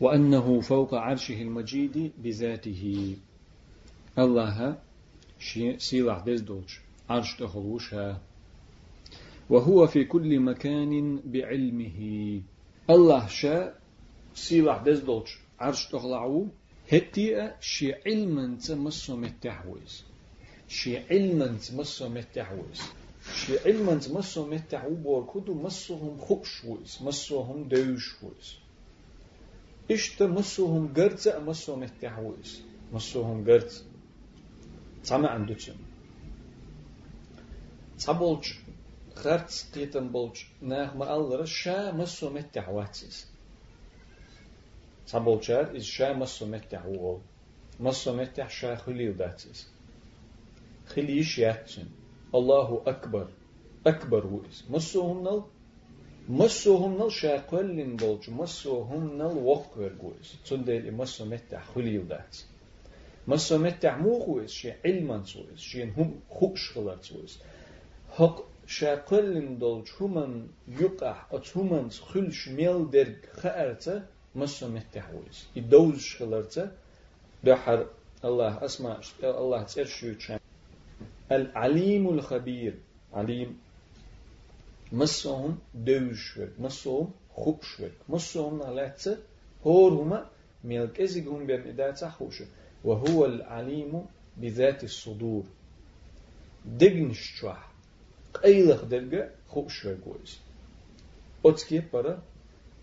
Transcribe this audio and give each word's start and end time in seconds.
وأنه 0.00 0.60
فوق 0.60 0.94
عرشه 0.94 1.42
المجيد 1.42 2.12
بذاته. 2.18 3.16
الله 4.18 4.76
سيلع 5.78 6.18
دزدوش 6.18 6.80
عرش 7.10 7.36
تخلوشها 7.36 8.20
وهو 9.50 9.86
في 9.86 10.04
كل 10.04 10.40
مكان 10.40 11.20
بعلمه. 11.24 12.40
الله 12.90 13.26
شاء 13.26 13.78
سيلع 14.34 14.76
دزدوش 14.78 15.38
عرش 15.60 15.86
تخلعو. 15.86 16.46
هتي 16.92 17.52
شي 17.60 17.94
علما 18.06 18.56
تمسو 18.56 19.16
متحويز 19.16 20.04
شي 20.68 20.98
علما 20.98 21.46
تمسو 21.46 22.08
متحويز 22.08 22.80
شي 23.34 23.58
علما 23.58 23.94
تمسو 23.94 24.46
متحو 24.46 24.94
بور 24.94 25.22
كدو 25.34 25.54
مسوهم 25.54 26.18
خوشويز 26.18 26.98
مسوهم 27.02 27.68
دوشويز 27.68 28.63
إشت 29.90 30.22
مسوهم 30.22 30.94
قرزة 30.94 31.38
مسوهم 31.38 31.80
متحويز 31.80 32.62
مسوهم 32.92 33.44
قرزة 33.44 33.84
تما 35.04 35.28
عندوشن 35.28 35.76
تبولج 37.98 38.46
خرت 39.14 39.66
قيتن 39.74 40.08
بولج 40.08 40.36
ناخ 40.62 40.96
ما 40.96 41.16
ألر 41.16 41.44
شا 41.44 41.92
مسو 41.92 42.30
متحواتيز 42.30 43.26
تبولجار 45.06 45.76
إز 45.76 45.82
شا 45.82 46.12
مسو 46.12 46.46
متحوول 46.46 47.20
مسو 47.80 48.16
متح 48.16 48.50
شا 48.50 48.76
خليل 48.76 49.16
داتيز 49.16 49.74
خليش 50.86 51.38
ياتشن. 51.38 51.86
الله 52.34 52.82
أكبر. 52.86 53.28
أكبر 53.86 54.26
ويس. 54.26 54.64
مسوهم 54.70 55.22
نل 55.22 55.42
مسوهم 56.28 57.02
نل 57.02 57.10
شاقل 57.10 57.96
دولج 57.96 58.30
مسهم 58.30 59.22
نل 59.22 59.36
وقت 59.44 59.76
ورقوز 59.76 60.34
تندل 60.48 60.90
مسو 60.90 61.24
متع 61.24 61.60
خليل 61.60 62.08
دات 62.08 62.44
مسو 63.28 63.58
متع 63.58 63.96
مو 63.96 64.20
خوز 64.20 64.50
شي 64.50 64.72
علما 64.84 65.24
هم 65.96 66.14
خوش 66.28 66.70
خلات 66.72 67.04
سوز 67.04 67.38
حق 68.16 68.42
شاقل 68.66 69.58
دولج 69.58 69.88
همن 70.00 70.46
يقع 70.68 71.16
ات 71.32 71.56
همن 71.56 71.88
خلش 71.90 72.48
ميل 72.48 72.90
در 72.90 73.08
خأرته 73.32 74.02
مسو 74.34 74.68
متع 74.68 75.10
ويز 75.10 75.38
يدولج 75.56 76.16
خلارته 76.16 76.70
بحر 77.44 77.86
الله 78.24 78.64
اسمع 78.64 79.00
الله 79.22 79.62
تسير 79.64 80.40
ال 81.32 81.46
علیم 81.56 82.06
الخبير 82.06 82.74
علیم 83.14 83.58
مسهم 84.92 85.58
دوش 85.74 86.36
ورك 86.36 86.60
مسهم 86.60 87.12
خوش 87.34 87.80
ورك 87.80 87.98
مسهم 88.08 88.58
نالاتsa 88.58 89.10
هور 89.66 89.92
هما 89.92 90.26
ميلك 90.64 91.00
ازيغهم 91.00 91.46
بيرن 91.46 91.68
اداتا 91.68 92.10
خوشه 92.10 92.46
وهو 92.84 93.24
العليم 93.24 94.06
بذات 94.36 94.84
الصدور 94.84 95.44
دقنش 96.64 97.20
شوح 97.40 97.70
قيلخ 98.34 98.84
درجة 98.84 99.30
خوب 99.48 99.68
شوي 99.68 99.96
كويس 99.96 100.38
أتكي 101.44 101.82
برا 101.92 102.22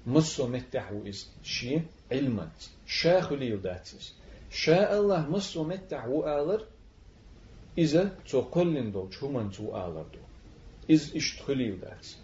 مصو 0.07 0.47
متح 0.47 0.91
ويس 0.91 1.29
شي 1.43 1.81
علمت 2.11 2.69
شا 2.85 3.21
خليل 3.21 3.61
داتس 3.61 4.13
شاء 4.49 4.99
الله 4.99 5.29
مصو 5.29 5.63
متح 5.63 6.05
وآلر 6.07 6.65
إذا 7.77 8.03
تقلن 8.29 8.91
دو 8.91 9.09
شومن 9.11 9.51
تو 9.51 9.75
آلر 9.75 10.05
دو 10.13 10.19
إذ 10.89 11.15
إشت 11.15 11.41
خليل 11.41 11.79
داتس 11.79 12.17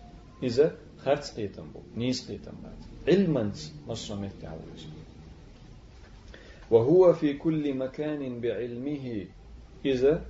إذا 0.44 0.77
خرط 0.97 1.25
قيتن 1.36 1.72
بو 1.73 1.80
نيس 1.95 2.31
قيتن 2.31 2.55
بات 2.63 2.81
علمت 3.08 3.72
مصو 3.88 4.16
متح 4.16 4.53
ويس 4.53 4.86
وهو 6.72 7.13
في 7.13 7.33
كل 7.33 7.73
مكان 7.73 8.41
بعلمه 8.41 9.25
إذا 9.85 10.25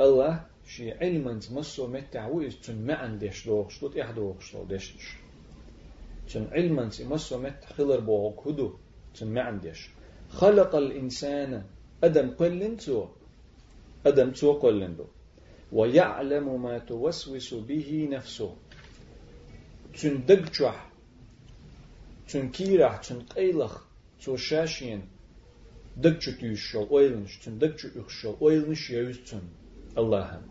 الله 0.00 0.46
شي 0.66 0.92
علما 0.92 1.38
تمسو 1.38 1.86
متع 1.86 2.26
ويز 2.26 2.60
تن 2.60 2.86
ما 2.86 2.94
عندش 2.94 3.46
دوغ 3.46 3.68
شتوت 3.68 3.96
إح 3.96 4.10
دوغ 4.10 4.40
شتو 4.40 4.64
دشتش 4.64 5.06
تن 6.28 6.44
علما 6.52 6.88
تمسو 6.88 7.38
متع 7.38 7.68
خلر 7.76 8.00
بوغ 8.00 8.44
كدو 8.44 8.68
تن 9.14 9.28
ما 9.34 9.42
عندش 9.42 9.90
خلق 10.28 10.74
الإنسان 10.74 11.64
أدم 12.04 12.30
قلن 12.30 12.76
تو 12.76 13.08
أدم 14.06 14.30
تو 14.30 14.52
قلن 14.52 14.96
دو 14.96 15.06
ويعلم 15.72 16.62
ما 16.62 16.78
توسوس 16.78 17.54
به 17.54 18.08
نفسه. 18.10 18.56
تن 20.00 20.26
دقجح 20.26 20.90
تن 22.28 22.48
كيرح 22.48 22.96
تن 22.96 23.20
قيلخ 23.20 23.84
تو 24.24 24.36
شاشين 24.36 25.02
دكتش 25.96 26.26
تيشل 26.26 26.86
ويلنش 26.90 27.38
تن 27.38 27.58
دكتش 27.58 27.84
يخشل 27.84 28.36
ويلنش 28.40 28.90
يوزتن 28.90 29.42
الله 29.98 30.42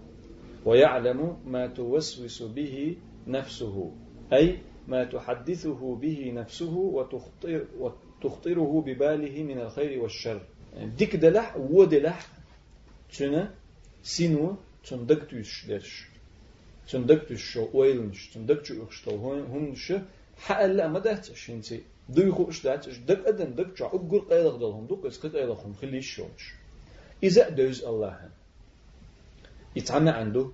ويعلم 0.66 1.38
ما 1.46 1.68
توسوس 1.68 2.44
به 2.44 2.98
نفسه. 3.28 3.92
أي 4.34 4.60
ما 4.88 5.04
تحدثه 5.04 5.96
به 5.96 6.32
نفسه 6.36 6.74
وتخطر 6.74 7.66
وتخطره 7.80 8.84
بباله 8.88 9.44
من 9.44 9.60
الخير 9.60 10.02
والشر. 10.02 10.42
ديك 10.98 11.16
دلح 11.16 11.58
ودلح 11.58 12.28
تنا 13.18 13.54
سينو 14.04 14.58
تن 14.90 15.06
دكتش 15.06 15.66
درش 15.66 16.08
تن 16.90 17.06
دكتش 17.06 17.58
ويلنش 17.74 18.30
تن 18.30 18.46
دكتش 18.46 18.72
يخشل 18.72 19.12
هم 19.52 19.76
ش 19.76 19.94
حق 20.38 20.66
لا 20.66 20.88
ما 20.88 21.00
دهتش 21.00 21.50
انتي 21.50 21.82
دوي 22.10 22.32
خو 22.32 22.50
اش 22.50 22.64
دات 22.64 22.88
اش 22.88 22.98
دك 22.98 23.28
ادن 23.28 23.56
دك 23.56 23.78
جا 23.78 23.86
أقول 23.86 24.22
قيلغ 24.30 24.56
دلهم 24.58 24.86
دوك 24.86 25.06
اس 25.06 25.18
قد 25.20 25.36
قيلغهم 25.36 25.74
خلي 25.74 25.98
الشوش 25.98 26.54
إذا 27.24 27.50
دوز 27.50 27.84
الله 27.84 28.30
يتعمى 29.76 30.10
عنده 30.10 30.52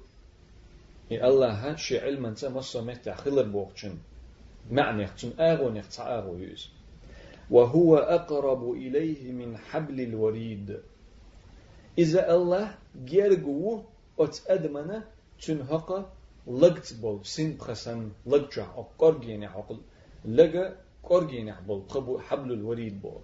إي 1.11 1.27
الله 1.27 1.75
شي 1.75 1.99
علما 1.99 2.33
تا 2.33 2.49
مصا 2.49 2.81
متع 2.81 3.15
خلر 3.15 3.43
بوغشن 3.43 3.97
معنى 4.71 5.07
تن 5.07 5.31
آغو 5.39 5.69
نختع 5.69 6.19
آغو 6.19 6.37
يوز 6.37 6.69
وهو 7.49 7.97
أقرب 7.97 8.71
إليه 8.71 9.31
من 9.31 9.57
حبل 9.57 10.01
الوريد 10.01 10.79
إذا 11.97 12.35
الله 12.35 12.77
جيرجو 13.05 13.83
أدمنا 14.47 15.03
تن 15.41 15.61
هقا 15.61 16.09
لقت 16.47 16.93
بول 16.93 17.25
سن 17.25 17.51
بخسن 17.53 18.09
لقجع 18.25 18.65
أقر 18.77 19.17
جيني 19.17 19.45
عقل 19.45 19.77
لقى 20.25 20.75
كورجين 21.03 21.53
حبل 21.53 21.81
قبو 21.89 22.19
حبل 22.19 22.51
الوريد 22.53 23.01
بوك 23.01 23.23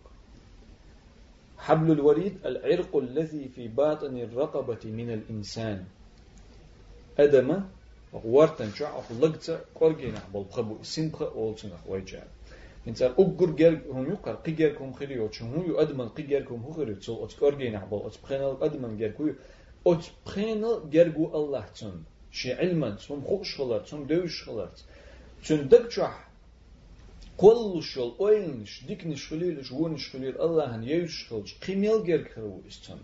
حبل 1.58 1.92
الوريد 1.92 2.46
العرق 2.46 2.98
الذي 2.98 3.50
في 3.56 3.68
باطن 3.68 4.18
الرقبة 4.18 4.84
من 4.86 5.10
الإنسان. 5.14 5.86
أدم 7.20 7.62
ورتن 8.14 8.72
شع 8.74 9.02
لقت 9.22 9.62
كورجين 9.74 10.18
حبل 10.18 10.44
قبو 10.52 10.76
سنخ 10.84 11.22
أولتن 11.22 11.70
أخويجا 11.72 12.24
انت 12.88 13.02
أقر 13.02 13.50
جر 13.60 13.82
هم 13.92 14.06
يقر 14.12 14.36
قجر 14.36 14.70
كم 14.70 14.94
خريو 14.94 15.30
هم 15.42 15.66
يو 15.68 15.80
أدمن 15.82 16.10
قجر 16.10 16.42
كم 16.42 16.62
هو 16.62 16.72
خريو 16.74 16.96
تول 16.96 17.24
أت 17.24 17.34
كورجين 17.34 17.80
حبل 17.80 18.02
أت 18.06 18.16
بخنال 18.24 18.58
أدمن 18.64 18.98
جر 18.98 19.36
بخنال 20.26 20.90
جرجو 20.94 21.26
الله 21.38 21.66
تون 21.78 21.98
شي 22.32 22.54
علما 22.54 22.90
تون 22.92 23.22
خوش 23.22 23.56
خلرت 23.58 23.86
تون 23.90 24.02
دوش 24.08 24.44
خلرت 24.44 24.78
تون 25.46 25.68
دكشح 25.68 26.28
قولشل 27.38 28.12
اوينش 28.20 28.84
ديكنش 28.88 29.28
خليلش 29.30 29.72
ونش 29.72 30.10
خليل 30.12 30.36
الله 30.42 30.76
هن 30.76 30.84
يوش 30.84 31.28
خلش 31.30 31.52
قيميل 31.64 32.04
جير 32.08 32.24
خرو 32.36 32.62
استن 32.68 33.00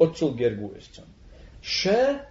اتسل 0.00 0.36
جيرجو 0.36 0.68
استن 0.78 1.08
شا 1.62 2.26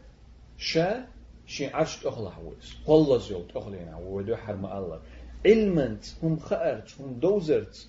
شا 0.57 1.07
شي 1.47 1.67
عرش 1.67 1.95
تخلع 2.03 2.37
ويس 2.37 2.69
قول 2.85 3.21
زيل 3.21 3.47
تخلينا 3.53 3.97
ودو 3.97 4.35
حرم 4.35 4.65
الله 4.65 4.99
علمنت 5.45 6.05
هم 6.23 6.39
خارت 6.39 6.89
هم 6.99 7.19
دوزرت 7.19 7.87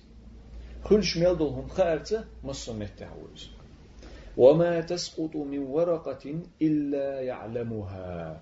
كل 0.83 1.03
شميل 1.03 1.41
هم 1.41 1.67
خارت 1.67 2.25
مصر 2.43 2.73
متعوز 2.73 3.60
وما 4.37 4.81
تسقط 4.81 5.35
من 5.35 5.59
ورقة 5.59 6.35
إلا 6.61 7.21
يعلمها. 7.21 8.41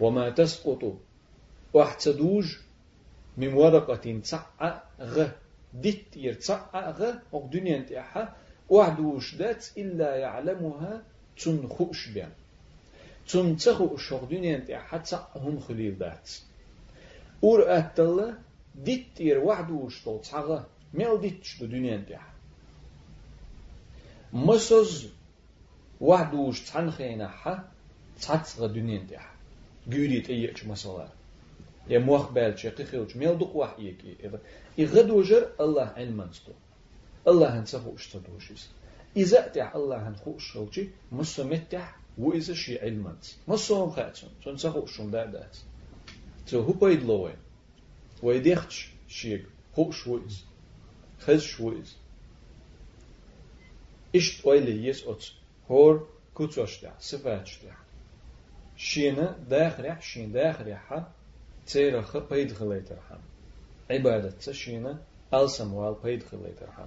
وما 0.00 0.30
تسقط 0.30 0.94
واحتدوج 1.72 2.56
من 3.36 3.54
ورقة 3.54 4.20
تصع 4.20 4.42
غ 5.00 5.28
ديت 5.74 6.16
يرتصع 6.16 6.90
غ 6.90 7.14
أو 7.34 7.48
دنيا 7.52 7.76
انتحا 7.76 8.36
وعدوش 8.68 9.34
دات 9.34 9.66
إلا 9.78 10.16
يعلمها 10.16 11.02
تن 11.44 11.68
خوش 11.68 12.08
بيان 12.08 12.30
تن 13.28 13.56
تخو 13.56 13.96
شوق 13.96 14.24
دنيا 14.24 14.56
انتحا 14.56 14.98
تصع 14.98 15.26
هم 15.36 15.60
خليل 15.60 15.98
دات 15.98 16.30
اور 17.44 17.78
أتلا 17.78 18.34
ديت 18.74 19.20
ير 19.20 19.38
وعدوش 19.38 20.04
طول 20.04 20.20
تصع 20.20 20.62
ميل 20.94 21.20
ديت 21.20 21.44
شتو 21.44 21.66
دنيا 21.66 21.94
انتحا 21.94 22.31
مسوز 24.32 25.08
وعدوش 26.00 26.60
تنخينا 26.60 27.28
حا 27.28 27.68
تصع 28.20 28.66
دنيا 28.66 29.00
انتحا 29.00 29.34
جوريت 29.86 30.30
أيش 30.30 30.64
مسألة 30.64 31.08
يا 31.88 31.98
موخ 31.98 32.30
بالش 32.30 32.64
يقخيوش 32.64 33.16
ميل 33.16 33.38
دق 33.38 33.56
وحيك 33.56 33.98
يغدوجر 34.78 35.48
الله 35.60 35.86
علمنستو 35.96 36.52
الله 37.28 37.58
هنسفو 37.58 37.94
اشتدوشيس 37.94 38.68
إذا 39.16 39.40
تح 39.40 39.74
الله 39.74 40.08
هنخوش 40.08 40.52
شلجي 40.52 40.90
مسمتح 41.12 41.96
وإذا 42.18 42.54
شي 42.54 42.78
علمنس 42.78 43.38
مسوم 43.48 43.90
خاتشن 43.90 44.28
شن 44.44 44.56
سفو 44.56 44.86
شن 44.86 45.10
دا 45.10 45.26
دات 45.26 45.56
تو 46.46 46.60
هو 46.60 46.72
بيد 46.72 47.02
لوين 47.02 47.36
ويديختش 48.22 48.90
شيك 49.08 49.46
خوش 49.76 50.06
ويز 50.06 50.44
خز 51.20 51.40
شويز 51.40 51.96
إشت 54.16 54.46
ويلي 54.46 54.86
يس 54.86 55.04
أتس 55.06 55.32
هور 55.70 56.08
كوتوشتع 56.34 56.92
صفاتشتع 56.98 57.74
شينا 58.76 59.38
داخل 59.50 60.02
شين 60.02 60.32
داخل 60.32 60.74
حا 60.74 61.12
تيرخ 61.66 62.16
بيد 62.16 62.52
خليترحم 62.52 63.18
عبادة 63.90 64.30
تشينا 64.30 65.02
ألسموال 65.34 65.96
بيد 66.04 66.22
خليترحم 66.22 66.86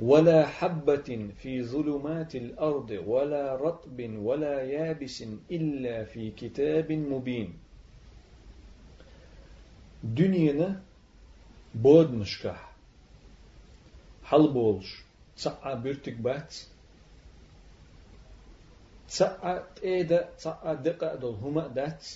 ولا 0.00 0.46
حبة 0.46 1.28
في 1.42 1.62
ظلمات 1.62 2.34
الأرض 2.36 2.90
ولا 3.06 3.56
رطب 3.56 4.16
ولا 4.18 4.62
يابس 4.62 5.24
إلا 5.50 6.04
في 6.04 6.30
كتاب 6.30 6.92
مبين 6.92 7.58
دنينا 10.04 10.82
بود 11.74 12.10
مشكح 12.14 12.72
حل 14.24 14.52
بولش 14.52 15.02
تسعى 15.36 15.76
بيرتك 15.76 16.12
بات 16.12 16.54
تسعى 19.08 19.62
تيدا 19.76 20.30
تسعى 20.38 20.76
دقا 20.76 21.14
دول 21.14 21.34
هما 21.34 21.66
دات 21.68 22.06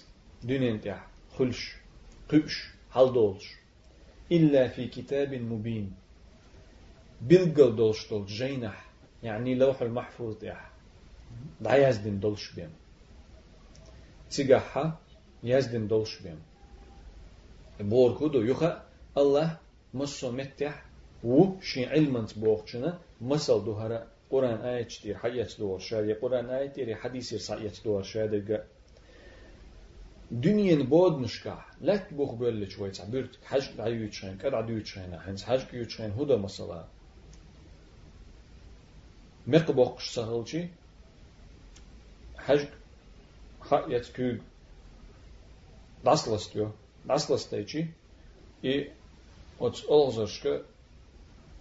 دنيا 0.44 0.76
تاع 0.76 1.06
خلش 1.38 1.74
قبش 2.28 2.68
حل 2.90 3.12
دولش 3.12 3.54
إلا 4.32 4.68
في 4.68 4.86
كتاب 4.88 5.34
مبين 5.34 5.92
بلقل 7.20 7.76
دولش 7.76 8.10
دول 8.10 8.26
جينح 8.26 8.86
يعني 9.22 9.54
لوح 9.54 9.82
المحفوظ 9.82 10.34
تاع 10.38 10.70
دا 11.60 11.88
يزدن 11.88 12.20
دولش 12.20 12.52
بيم 12.52 12.70
تيجاحا 14.30 14.96
يزدن 15.42 15.86
دولش 15.86 16.18
بيم 16.22 16.40
بور 17.80 18.18
كودو 18.18 18.40
يخا 18.42 18.86
الله 19.18 19.58
مصو 19.94 20.32
متح 20.32 20.84
و 21.25 21.61
شي 21.61 21.85
علمنت 21.85 22.39
بوخشنا 22.39 22.99
مسل 23.21 23.65
دوهرا 23.65 24.07
قرآن 24.29 24.61
آية 24.61 24.83
تير 24.83 25.17
حيات 25.17 25.57
دور 25.59 25.79
شادي 25.79 26.13
قرآن 26.13 26.49
آية 26.49 26.67
تير 26.67 26.95
حديث 26.95 27.33
سعيت 27.33 27.83
دور 27.85 28.03
شادي 28.03 28.59
دنيا 30.31 30.83
بود 30.83 31.17
مشكا 31.17 31.65
لا 31.81 31.97
تبوخ 31.97 32.33
بيل 32.33 32.71
شوي 32.71 32.91
تعبيرت 32.91 33.39
حج 33.45 33.79
عيوت 33.79 34.13
شين 34.13 34.37
كد 34.37 34.53
عيوت 34.53 34.85
شين 34.85 35.13
هنس 35.13 35.43
حج 35.43 35.63
كيوت 35.63 35.89
شين 35.89 36.11
هدا 36.11 36.37
مثلا 36.37 36.87
مقبوقش 39.47 40.09
سهلشي 40.09 40.67
حج 42.37 42.65
حيات 43.61 44.05
كيو 44.05 44.37
داسلستيو 46.05 46.71
داسلستيجي 47.05 47.87
и 48.63 48.91
от 49.59 49.83
олзошка 49.87 50.63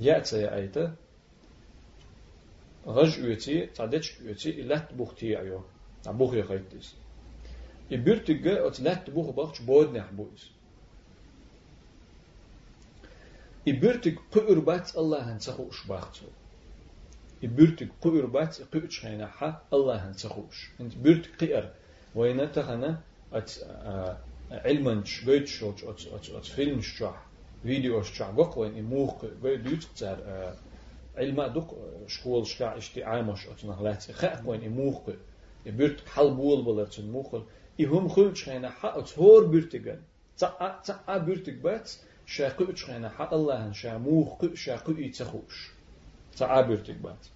يأتي 0.00 0.54
أيتا 0.54 0.94
غج 2.86 3.18
üyeti, 3.20 3.70
tadech 3.76 4.20
üyeti 4.20 4.50
illat 4.50 4.98
buhti 4.98 5.38
ayo. 5.38 5.64
Na 6.04 6.12
buhti 6.12 6.42
khaytis. 6.48 6.94
I 7.90 7.96
bürtige 8.06 8.62
ot 8.62 8.80
lat 8.80 9.04
buh 9.14 9.28
bachch 9.36 9.60
bod 9.66 9.92
neh 9.92 10.08
buis. 10.18 10.42
I 13.66 13.72
bürtig 13.82 14.16
qurbat 14.32 14.96
Allah 15.00 15.22
han 15.28 15.38
tsahu 15.38 15.66
shbacht. 15.78 16.22
I 17.44 17.48
bürtig 17.58 17.90
qurbat 18.02 18.52
qut 18.72 18.90
shayna 18.98 19.28
ha 19.38 19.50
Allah 19.76 19.98
han 20.04 20.14
tsahush. 20.14 20.60
Ent 20.80 20.94
bürtig 21.04 21.36
qir. 21.40 21.64
Wayna 22.14 22.46
tahana 22.54 23.02
at 23.32 23.50
علما 24.50 25.04
شويت 25.04 25.46
شوت 25.46 25.84
ات 25.84 26.06
ات 26.06 26.30
ات 26.30 26.44
فيلم 26.44 26.80
شاه 26.80 27.22
فيديو 27.62 28.02
شاه 28.02 28.38
وقوين 28.38 28.78
إموخ 28.78 29.24
قوي 29.24 29.56
دوت 29.56 29.84
تار 29.96 30.18
علما 31.16 31.48
دوك 31.48 31.76
شكول 32.06 32.46
شكا 32.46 32.76
اشتي 32.76 33.04
عامش 33.04 33.46
ات 33.46 33.64
نغلات 33.64 34.12
خاقوين 34.12 34.64
إموخ 34.64 35.10
يبرت 35.66 36.08
حل 36.08 36.30
بول 36.34 36.64
بلت 36.64 37.00
موخل 37.00 37.42
يهم 37.78 38.08
خل 38.08 38.36
شينا 38.36 38.70
حق 38.70 39.18
هور 39.18 39.46
بيرتگن 39.46 40.00
تا 40.38 40.80
تا 40.84 41.18
بيرتگ 41.18 41.62
بات 41.62 41.92
شاقو 42.26 42.74
شينا 42.74 43.08
حق 43.08 43.34
الله 43.34 43.72
شا 43.72 43.98
موخ 43.98 44.54
شاقو 44.54 44.92
يتخوش 44.92 45.70
تا 46.36 46.60
بيرتگ 46.60 47.02
بات 47.02 47.26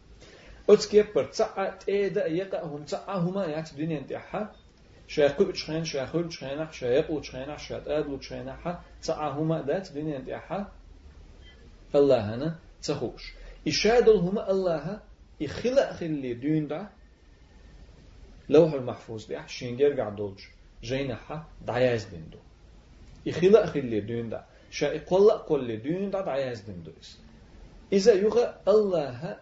أتكبر 0.71 1.25
تا 1.25 1.79
تيدا 1.81 2.27
يقا 2.27 2.65
هم 2.65 2.85
تا 2.85 3.05
هما 3.09 3.45
يات 3.45 3.75
دنيا 3.75 3.99
انتحا 3.99 4.53
شاقو 5.10 5.52
تشخين 5.52 5.86
شاخل 5.86 6.30
تشخينح 6.30 6.74
شايقو 6.74 7.20
تشخينح 7.20 7.60
شاتادو 7.60 8.18
تشخينح 8.18 8.80
تعاهما 9.02 9.64
ذات 9.68 9.92
دين 9.92 10.14
انتحا 10.14 10.72
الله 11.96 12.36
هنا 12.36 12.60
تخوش 12.84 13.34
إشادل 13.68 14.18
هما 14.18 14.52
الله 14.52 15.02
يخلق 15.40 15.92
خلي 15.92 16.34
دين 16.34 16.68
دا 16.68 16.90
لوح 18.50 18.74
المحفوظ 18.74 19.26
دي 19.26 19.40
شينجر 19.48 20.02
قعدولج 20.02 20.40
جينحا 20.84 21.44
دعياز 21.68 22.06
دين 22.06 22.30
دو 22.32 22.38
يخلق 23.26 23.66
خلي 23.66 24.00
دين 24.02 24.30
دا 24.30 24.46
شا 24.70 24.86
يقلق 24.86 25.48
كل 25.48 25.78
دين 25.82 26.12
دا 26.12 26.22
دعياز 26.22 26.62
دين 26.62 26.84
دو 26.84 26.92
إذا 27.94 28.14
يغى 28.14 28.56
الله 28.68 29.38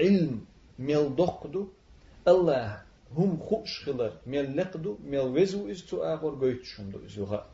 علم 0.00 0.44
ميل 0.78 1.16
دقدو 1.16 1.68
الله 2.28 2.83
هم 3.16 3.36
خوش 3.36 3.84
خلر 3.84 4.12
ميل 4.26 4.56
لقدو 4.56 4.98
ميل 5.04 5.20
وزو 5.20 5.74
is 5.74 5.82
تو 5.90 5.96
آخر 6.02 6.30
گویت 6.30 6.64
شندو 6.64 6.98
is 7.08 7.18
يوغا 7.18 7.44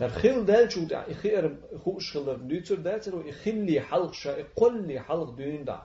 در 0.00 0.08
خيل 0.08 0.44
دال 0.44 0.70
شو 0.70 0.84
دا 0.84 1.04
إخير 1.10 1.56
خوش 1.84 2.12
خلر 2.12 2.34
دوتر 2.34 2.74
داتر 2.74 3.28
إخلي 3.28 3.80
حلق 3.80 4.12
شا 4.12 4.40
إقلي 4.40 5.00
حلق 5.00 5.30
دوين 5.36 5.64
دا 5.64 5.82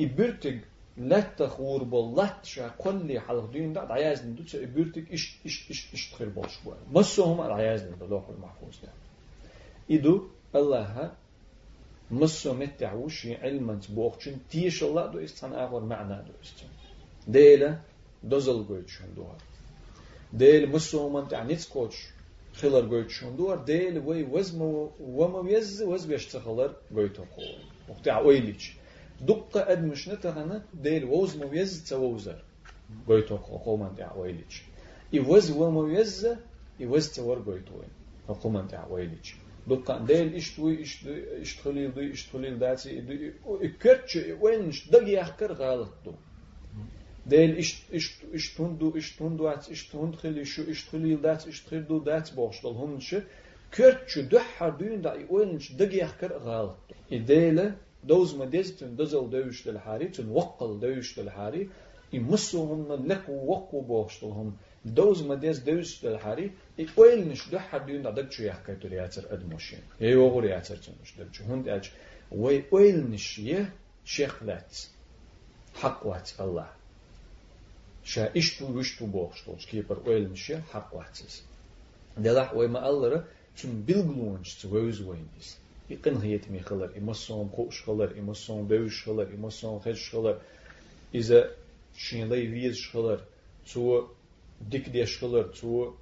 إبرتك 0.00 0.60
لات 0.96 1.42
خور 1.42 1.84
بول 1.84 2.16
لات 2.16 2.44
شا 2.44 2.68
قلي 2.68 3.20
حلق 3.20 3.46
دوين 3.52 3.72
دا 3.72 3.80
عياز 3.92 4.24
ندوتر 4.26 4.64
إبرتك 4.64 5.12
إش 5.12 5.38
إش 5.46 5.70
إش 5.70 5.94
إش 5.94 6.10
تخيل 6.10 6.30
بول 6.30 6.50
شوار 6.50 6.76
مسو 6.92 7.22
هم 7.22 7.40
عياز 7.40 7.82
ندو 7.82 8.06
لوح 8.06 8.28
المحفوظ 8.28 8.74
دا 8.82 8.92
إدو 9.90 10.28
الله 10.54 11.12
مسو 12.10 12.54
متعوش 12.54 13.26
علما 13.26 13.80
بوخشن 13.88 14.36
تيش 14.50 14.82
الله 14.82 15.06
دو 15.06 15.18
استان 15.18 15.52
آخر 15.52 15.80
معنى 15.80 16.22
دو 16.26 16.32
استان 16.42 16.73
ديلا 17.28 17.78
دوزل 18.22 18.64
قويت 18.64 18.88
شندوها 18.88 19.36
ديل 20.32 20.70
مسومن 20.70 21.28
تعنيت 21.28 21.68
كوتش 21.72 22.06
خلر 22.54 22.88
قويت 22.88 23.10
شندوها 23.10 23.64
ديل 23.64 23.98
وي 23.98 24.22
وزمو 24.22 24.90
وما 25.00 25.50
يز 25.50 25.82
وز 25.82 26.04
بيشتخلر 26.04 26.76
قويت 26.94 27.16
خول 27.16 27.58
وقتها 27.88 28.20
ويليش 28.20 28.72
دقة 29.20 29.72
أدمش 29.72 30.08
نتهنا 30.08 30.62
ديل 30.74 31.04
وزمو 31.04 31.52
يز 31.52 31.84
توزر 31.88 32.44
قويت 33.08 33.32
خول 33.32 33.80
من 33.80 33.94
تاع 33.96 34.14
ويليش 34.16 34.62
يوز 35.12 35.50
وما 35.50 35.98
يز 35.98 36.28
يوز 36.80 37.12
تور 37.12 37.38
قويت 37.46 37.68
وين 37.70 38.34
خول 38.36 38.52
من 38.52 38.68
تاع 38.68 38.86
ويليش 38.86 39.34
دقة 39.66 40.04
ديل 40.04 40.34
اشتوي 40.34 40.82
اشتخليل 41.42 41.94
دي 41.94 42.12
اشتخليل 42.12 42.58
داتي 42.58 43.02
كرتش 43.82 44.18
وينش 44.40 44.90
دقي 44.90 45.20
أحكر 45.20 45.52
غلط 45.52 45.92
دو 46.04 46.12
ديل 46.12 46.18
إش 46.20 46.33
إش 47.32 48.54
تندو 49.18 49.48
أت 49.48 49.70
إش 49.70 49.88
تند 49.88 50.14
خلي 50.14 50.44
شو 50.44 50.62
إش 50.70 50.88
خلي 50.88 51.14
دات 51.14 51.42
خلي 51.50 52.00
دات 52.04 52.34
بوشتل 52.34 52.68
هم 52.68 53.00
شو 53.00 53.20
كرت 53.74 54.08
شو 54.08 54.20
دحر 54.20 54.70
دين 54.70 55.02
دا 55.02 55.14
يقولنش 55.14 55.72
دقي 55.72 55.98
يحكر 55.98 56.32
غلط 56.32 56.76
إديلة 57.12 57.76
دوز 58.04 58.34
ما 58.34 58.44
ديزتن 58.44 58.96
دزل 58.96 59.30
دوش 59.30 59.68
للحاري 59.68 60.08
تن 60.08 60.28
وقل 60.28 60.80
دوش 60.80 61.18
للحاري 61.18 61.68
يمسوهم 62.12 63.06
لك 63.06 63.28
وقو 63.28 63.80
بوشتلهم 63.80 64.56
دوز 64.84 65.22
ما 65.22 65.34
ديز 65.34 65.58
دوش 65.58 66.04
للحاري 66.04 66.50
يقولنش 66.78 67.48
دحر 67.48 67.78
دين 67.78 68.02
دا 68.02 68.10
دق 68.10 68.30
شو 68.30 68.42
يحكر 68.42 68.74
ترياتر 68.74 69.24
أدموشين 69.34 69.82
يوغر 70.00 70.44
ياتر 70.44 70.76
تنش 70.76 71.10
دق 71.18 71.32
شو 71.32 71.44
هند 71.44 71.68
أج 71.68 71.90
ويقولنش 72.32 73.38
يه 73.38 73.72
شيخلات 74.04 74.78
حق 75.74 76.06
وات 76.06 76.30
الله 76.40 76.68
شا 78.03 78.37
اشتو 78.37 78.65
وشتو 78.77 79.05
بوخشتوش 79.05 79.65
كيبر 79.65 79.97
اويل 80.07 80.29
مشي 80.29 80.57
حق 80.57 80.89
وحتس 80.95 81.43
دلح 82.17 82.53
ويما 82.53 82.89
الله 82.89 83.23
تم 83.57 83.81
بلغلونش 83.87 84.55
تزوز 84.55 85.01
وينيس 85.01 85.57
يقن 85.89 86.17
هيت 86.17 86.51
مي 86.51 86.59
خلر 86.59 86.89
إمسون 86.97 87.47
قوش 87.47 87.83
خلر 87.83 88.09
إمسون 88.19 88.67
بوش 88.67 89.03
خلر 89.05 89.27
إمسون 89.35 89.79
خش 89.79 90.11
خلر 90.11 90.41
إذا 91.15 91.51
شين 91.97 92.29
لي 92.29 92.51
ويز 92.51 92.77
خلر 92.93 93.19
تو 93.73 94.07
ديك 94.71 94.89
ديش 94.89 95.17
خلر 95.17 95.43
تو 95.43 95.93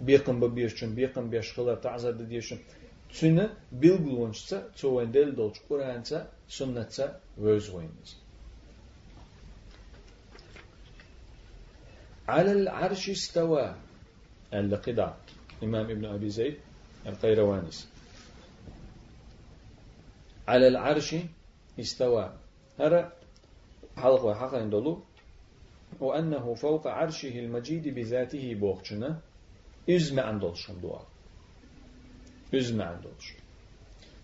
بيقم 0.00 0.40
ببيشن 0.40 0.94
بيقم 0.94 1.30
بيشخلا 1.30 1.74
تعزد 1.74 2.28
ديشن 2.28 2.58
تسنة 3.12 3.54
بيلغلونشتا 3.72 4.68
تسوين 4.74 5.10
دل 5.12 5.34
دولش 5.34 5.58
قرانتا 5.68 6.28
سنة 6.48 6.88
ويزوينز 7.38 8.10
على 12.27 12.51
العرش 12.51 13.09
استوى 13.09 13.75
اللقدع 14.53 15.13
إمام 15.63 15.89
ابن 15.89 16.05
أبي 16.05 16.29
زيد 16.29 16.57
القيروانس 17.05 17.89
على 20.47 20.67
العرش 20.67 21.15
استوى. 21.79 22.33
هذا 22.79 23.13
حلقة 23.97 24.33
حقا 24.33 24.65
دولو 24.65 25.03
وأنه 25.99 26.53
فوق 26.53 26.87
عرشه 26.87 27.39
المجيد 27.39 27.87
بذاته 27.87 28.55
بوغشنا 28.55 29.19
إزم 29.89 30.19
عندولش 30.19 30.71
دوا 30.71 30.99
إزم 32.55 32.81
عندولش 32.81 33.33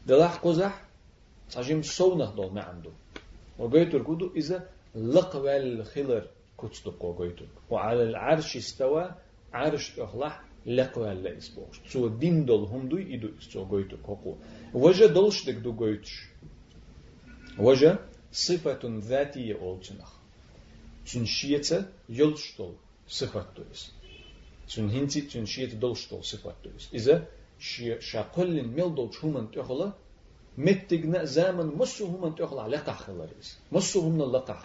دلاح 0.08 0.36
قزح 0.36 0.86
تجيم 1.52 1.82
صونة 1.82 2.36
دول 2.36 2.54
ما 2.54 2.62
عنده 2.62 2.92
وقيتر 3.60 4.04
كودو 4.04 4.34
إذا 4.36 4.70
لقوى 4.96 5.58
الخلر 5.58 6.28
كتستقو 6.62 7.14
قيتر 7.14 7.48
وعلى 7.70 8.04
العرش 8.04 8.58
استوى 8.58 9.12
عرش 9.54 10.00
أخلح 10.00 10.42
لقوى 10.66 11.12
اللي 11.12 11.38
إسبوش 11.38 11.76
سو 11.88 12.08
دين 12.08 12.46
دول 12.46 12.64
هم 12.64 12.90
دو 12.90 12.98
إدو 12.98 13.30
إسو 13.40 13.66
قيتر 13.72 13.98
كوكو. 14.06 14.36
وجه 14.74 15.06
دولش 15.06 15.46
دك 15.46 15.56
دو 15.56 15.72
قيتش 15.72 16.14
وجه 17.60 18.00
صفة 18.32 18.80
ذاتية 18.84 19.56
أولتنخ 19.62 20.12
یلشتول 22.10 22.74
صفت 23.08 23.48
دویس 23.56 23.92
چون 24.68 24.90
هنتی 24.90 25.22
چون 25.32 25.46
شیته 25.46 25.76
دلشتول 25.84 26.24
صفت 26.24 26.56
دویس 26.64 26.86
إذا 26.94 27.28
شاقل 28.00 28.68
ميل 28.68 28.96
دول 28.96 29.14
شومن 29.14 29.52
تخلا 29.52 29.94
متجنا 30.58 31.26
زمن 31.26 31.68
مسو 31.80 32.06
هم 32.06 32.36
تخلا 32.36 32.68
لقى 32.68 32.94
خلاريس 32.94 33.58
مسو 33.72 34.00
هم 34.00 34.22
لقى 34.22 34.56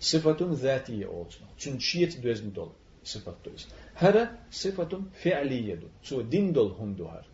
صفة 0.00 0.36
ذاتية 0.40 1.06
أولتنا 1.06 1.48
چون 1.58 1.78
شيت 1.78 2.20
دوزن 2.20 2.52
دول 2.52 2.70
صفت 3.04 3.34
دويس 3.44 3.68
هذا 3.94 4.38
صفة 4.50 5.02
فعلية 5.22 5.74
دو 5.74 5.86
سو 6.02 6.20
دين 6.20 6.52
دول 6.52 6.72
هم 6.72 6.94
دو 6.94 7.06
هر 7.06 7.26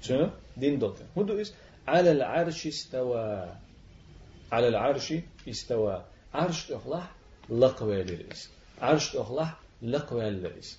شو 0.00 0.28
دين 0.56 0.78
دول 0.78 0.94
هم 1.16 1.26
دويس 1.26 1.54
على 1.88 2.12
العرش 2.12 2.66
استوى 2.66 3.54
على 4.52 4.68
العرش 4.68 5.14
استوى 5.48 6.04
عرش 6.34 6.66
تخلا 6.66 7.02
لقوالريس 7.50 8.50
عرش 8.80 9.16
أخلح 9.16 9.60
لقوالريس 9.82 10.78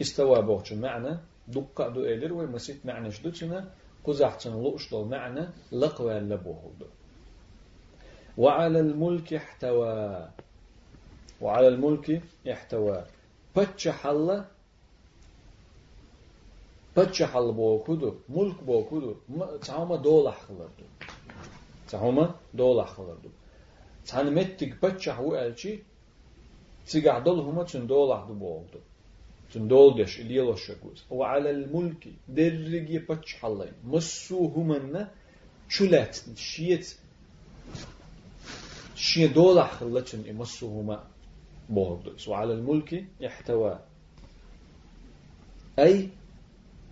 استوى 0.00 0.42
بوغش 0.42 0.72
معنى 0.72 1.18
دقة 1.48 1.88
دو 1.88 2.04
إلر 2.04 2.32
ومسيت 2.32 2.86
معنى 4.08 4.18
شدوتنا 4.18 4.56
قزحتنا 4.56 4.62
لؤش 4.62 4.90
دو 4.90 5.04
معنى 5.04 5.48
لقوال 5.72 6.28
لبوهد 6.28 6.86
وعلى 8.38 8.80
الملك 8.80 9.34
احتوى. 9.34 10.28
وعلى 11.40 11.68
الملك 11.68 12.22
احتوى. 12.50 13.04
بتش 13.56 13.88
حل. 13.88 14.44
بتش 16.96 17.22
حل 17.22 17.52
بوكودو 17.52 18.14
ملك 18.28 18.64
بوكودو 18.64 19.14
تعوما 19.62 19.96
دولح 19.96 20.40
خلردو 20.40 20.86
تعوما 21.88 22.34
دولح 22.54 22.88
خلردو 22.88 23.28
تعن 24.06 24.34
متك 24.34 24.84
بتش 24.84 25.08
هو 25.08 25.36
ألشي 25.36 25.82
تيجع 26.86 27.18
دول 27.18 27.38
هما 27.40 27.62
تن 27.62 27.86
دولح 27.86 28.24
دو 29.54 29.60
بوكدو 29.60 29.60
تن 29.60 29.68
دولدش 29.68 30.20
اللي 30.20 30.56
شكوز 30.56 31.04
وعلى 31.10 31.50
الملك 31.50 32.08
درجي 32.28 32.98
بتش 32.98 33.34
حلين 33.34 33.72
مسو 33.84 34.46
هما 34.46 35.10
شلات 35.68 36.18
شيت 36.36 36.96
شي 38.94 39.26
دولح 39.26 39.72
خلتن 39.72 40.36
مسو 40.36 40.66
هما 40.66 41.04
بوكدو 41.68 42.12
وعلى 42.28 42.52
الملك 42.52 43.04
يحتوى 43.20 43.80
أي 45.78 46.08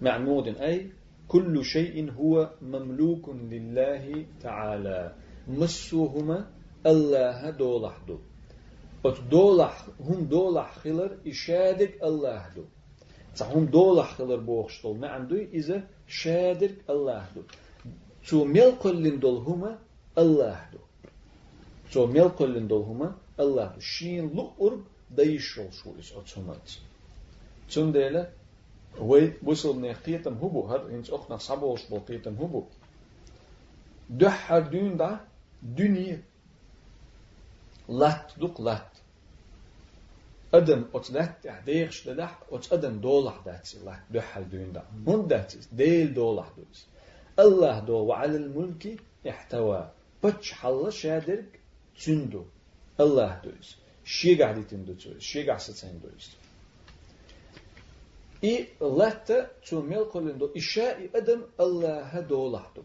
معمود 0.02 0.48
أي 0.48 0.90
كل 1.28 1.64
شيء 1.64 2.12
هو 2.12 2.50
مملوك 2.62 3.28
لله 3.28 4.26
تعالى 4.40 5.14
مسوهما 5.48 6.50
الله 6.86 7.50
دولح 7.50 7.98
دو 8.08 8.18
ات 9.08 9.20
دولح 9.30 9.84
هم 10.00 10.24
دولح 10.24 10.78
خلر 10.78 11.10
إشادك 11.26 12.02
الله 12.02 12.42
دو 12.56 12.64
هم 13.40 13.64
دولح 13.64 14.14
خلر 14.14 14.36
بوخشتول 14.36 14.96
ما 14.96 15.08
عنده 15.08 15.48
إذا 15.52 15.82
شادك 16.06 16.74
الله 16.90 17.24
دو 17.34 17.42
تو 18.28 18.44
ملقلن 18.44 19.18
دول 19.18 19.36
هما 19.36 19.78
الله 20.18 20.58
دو 20.72 20.78
تو 21.92 22.06
ملقلن 22.06 22.66
دول 22.66 22.82
هما 22.82 23.14
الله 23.40 23.66
دو 23.74 23.80
شين 23.80 24.34
لؤر 24.36 24.78
دايشول 25.10 25.72
شو 25.72 25.90
إس 26.00 26.12
أتسومات 26.12 26.72
تنديلا 27.70 28.30
وي 29.00 29.32
وصل 29.42 29.80
نقيتم 29.80 30.34
هبو 30.34 30.66
هر 30.66 30.86
إنس 30.90 31.10
أخنا 31.10 31.36
صبوش 31.36 31.82
بلقيتم 31.90 32.34
هبو 32.34 32.64
دحر 34.10 34.60
دون 34.60 34.96
دا 34.96 35.20
دنيا 35.62 36.22
لات 37.88 38.32
دوق 38.38 38.60
لات 38.60 38.88
أدم 38.88 38.95
أدن 40.56 40.84
أتنات 40.94 41.32
ديخش 41.66 42.08
ددح 42.08 42.32
ات 42.52 42.72
أدن 42.72 43.00
دولح 43.00 43.36
داتس 43.46 43.76
الله 43.76 43.96
دحل 44.10 44.44
دون 44.48 44.72
دا 44.72 44.82
هون 45.08 45.26
داتس 45.28 45.68
ديل 45.72 46.14
دولح 46.14 46.48
دوس 46.56 46.86
الله 47.38 47.78
دو 47.88 47.96
وعلى 48.08 48.36
الملك 48.36 48.84
يحتوى. 49.24 49.90
بتش 50.24 50.52
حل 50.52 50.92
شادرك 50.92 51.60
تندو. 52.04 52.44
الله 53.00 53.40
دوس 53.44 53.76
شي 54.04 54.34
قاعد 54.34 54.58
يتندو 54.58 54.92
توس 54.94 55.22
شي 55.30 55.40
قاعد 55.46 55.60
ستندوس 55.60 56.26
إي 58.44 58.68
لتا 58.80 59.38
تو 59.66 59.82
ملك 59.82 60.16
لندو. 60.16 60.46
إشاء 60.56 60.96
آدم 61.14 61.40
الله 61.60 62.20
دولح 62.20 62.64
دو. 62.76 62.82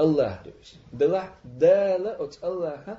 الله 0.00 0.42
دوس 0.44 0.68
دلح 0.92 1.34
دالة 1.44 2.12
ات 2.24 2.34
الله 2.44 2.98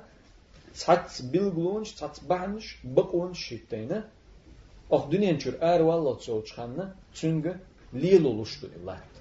საცბილგლუნჩ 0.80 1.88
საცბანშ 1.98 2.64
ბყუნში 2.96 3.58
დენა 3.70 3.98
ოხ 4.94 5.02
დუნენჩურ 5.10 5.54
არ 5.72 5.80
ვალლოცო 5.88 6.34
ჩხანნა 6.48 6.84
ცუნგა 7.16 7.52
ლილ 8.02 8.24
oluşdu 8.32 8.66
lat. 8.86 9.12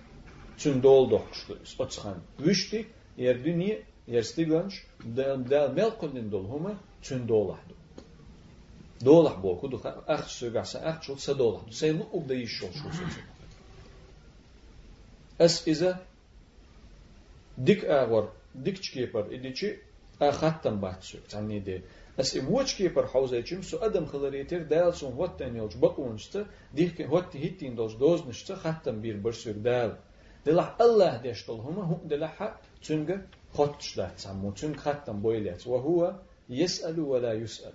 Çün 0.62 0.76
dol 0.84 1.04
doquşdu 1.12 1.54
oçxan 1.84 2.18
vüşdi 2.46 2.80
yer 3.26 3.38
dünya 3.48 3.78
yer 4.14 4.24
stiglanç 4.30 4.74
del 5.18 5.40
del 5.52 5.70
melkolin 5.80 6.28
dol 6.34 6.46
homa 6.54 6.74
çün 7.06 7.28
dolahdı 7.28 7.74
dolah 9.06 9.44
boku 9.44 9.72
duha 9.72 10.04
ax 10.08 10.28
sögasa 10.28 10.80
ax 10.80 10.98
çox 11.06 11.20
sa 11.20 11.40
dolah 11.40 11.72
saylı 11.72 12.04
ubda 12.14 12.34
iş 12.34 12.64
ol 12.64 12.74
çox 12.80 12.94
sözü 13.00 13.22
es 15.46 15.68
izə 15.68 15.92
dik 17.68 17.84
ağor 17.90 18.26
dik 18.66 18.84
çkepar 18.84 19.26
idiçi 19.38 19.70
хаттан 20.30 20.80
бахчу. 20.80 21.18
Анниде. 21.34 21.84
As 22.18 22.36
im 22.36 22.48
watchke 22.50 22.90
per 22.90 23.06
hauze 23.14 23.42
chim 23.44 23.64
so 23.64 23.82
adam 23.82 24.06
khalariter 24.06 24.62
e 24.62 24.70
dal 24.70 24.94
son 24.94 25.16
wat 25.18 25.40
den 25.40 25.56
yolç 25.56 25.76
bakunçta 25.82 26.46
dik 26.76 26.98
ki 26.98 27.04
wat 27.04 27.34
hittin 27.34 27.76
dos 27.78 28.00
dos 28.00 28.22
e 28.22 28.28
nişta 28.30 28.56
hattan 28.64 29.04
bir 29.04 29.24
bir 29.24 29.34
sür 29.34 29.64
dal. 29.64 29.92
Delah 30.46 30.76
Allah 30.80 31.22
deştol 31.24 31.60
huma 31.60 31.84
hu 31.90 32.10
delah 32.10 32.34
ha 32.40 32.60
çünkü 32.82 33.26
hat 33.58 33.80
tuşla 33.80 34.12
samu 34.18 34.54
çünkü 34.56 34.80
hattan 34.80 35.24
boylet 35.24 35.68
ve 35.68 35.78
huwa 35.78 36.20
yesalu 36.50 37.14
ve 37.14 37.22
la 37.22 37.34
yusal. 37.34 37.72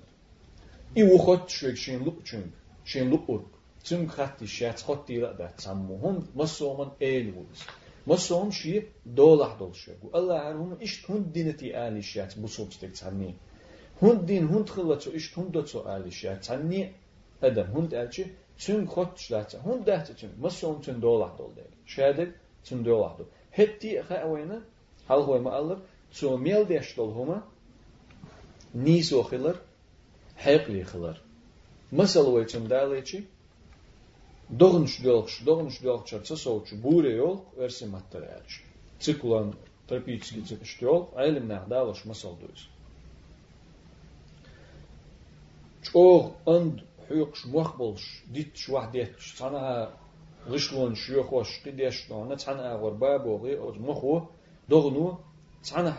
I 0.97 1.05
u 1.05 1.29
hat 1.29 1.49
tuşluk 1.49 1.77
şin 1.79 2.05
luk 2.05 2.19
çünkü 2.25 2.51
şin 2.85 3.11
luk 3.11 3.29
ur. 3.29 3.41
Çünkü 3.85 4.17
hat 4.17 4.39
tişat 4.39 4.89
hat 4.89 5.09
dira 5.09 5.39
da 5.39 5.53
samu 5.57 5.99
hum 6.03 6.29
masoman 6.35 6.93
el 7.01 7.27
vurus. 7.35 7.63
Ma 8.07 8.17
som 8.17 8.51
xi 8.51 8.75
dolah 9.05 9.59
dol 9.59 9.73
xegu. 9.73 10.11
Allah 10.13 10.39
har 10.45 10.55
hun 10.55 10.77
ish 10.81 11.05
hun 11.07 11.23
dinati 11.35 11.75
ali 11.75 12.03
shat 12.03 12.37
bu 12.37 12.49
som 12.49 12.71
stek 12.71 12.93
tsanni. 12.93 13.35
Hun 14.01 14.27
din 14.27 14.47
hun 14.47 14.65
tkhilla 14.65 14.97
tsu 14.99 15.11
ish 15.19 15.35
hun 15.35 15.51
do 15.51 15.63
tsu 15.63 15.79
ali 15.95 16.11
shat 16.11 16.41
tsanni 16.43 16.95
adam 17.43 17.69
hun 17.75 17.89
dalchi 17.89 18.25
tsun 18.59 18.87
khot 18.87 19.19
shlat 19.19 19.51
hun 19.65 19.79
dahti 19.85 20.13
tsun 20.15 20.33
ma 20.39 20.51
som 20.51 20.81
tsun 20.81 21.01
dolah 21.01 21.33
dol 21.39 21.53
der. 21.57 21.71
Shadib 21.93 22.31
tsun 22.65 22.83
dolah 22.85 23.13
dol. 23.19 23.29
Hetti 23.51 23.91
kha 24.09 24.17
awayna 24.27 24.59
hal 25.09 25.23
hoy 25.29 25.41
ma 25.41 25.51
Allah 25.59 25.79
tsu 26.13 26.37
mel 26.39 26.65
desh 26.65 26.95
dol 26.97 27.13
huma 27.19 27.39
nis 28.75 29.13
o 29.13 29.23
khilar 29.23 29.57
hayqli 30.45 30.83
khilar. 30.91 31.17
Masal 31.93 32.27
way 32.35 32.45
tsun 32.45 32.65
dalichi 32.69 33.19
diyormuş 34.60 35.82
çarça 36.06 36.36
soğuçu 36.36 36.84
buğre 36.84 37.12
yol 37.12 37.38
versi 37.58 37.86
materyalç. 37.86 38.62
Ciklan 39.00 39.54
tropический 39.88 40.46
çıkış 40.46 40.82
yol, 40.82 41.06
ailim 41.16 41.50
ne 41.50 41.60
dalaş 41.70 42.06
masal 42.06 42.40
duyuz. 42.40 42.70
چوغ 45.92 46.24
اند 46.56 46.76
حيقش 47.08 47.42
مخبلش 47.56 48.06
ديتش 48.34 48.64
وحديتش 48.74 49.26
تانا 49.40 49.64
غشلون 50.52 50.96
شيوخوش 50.96 51.52
قديش 51.66 51.98
نونا 52.10 52.36
تانا 52.36 52.74
غربابو 52.82 53.38
غي 53.44 53.58
أوز 53.58 53.78
مخو 53.88 54.22
دغنو 54.70 55.18
تانا 55.68 55.94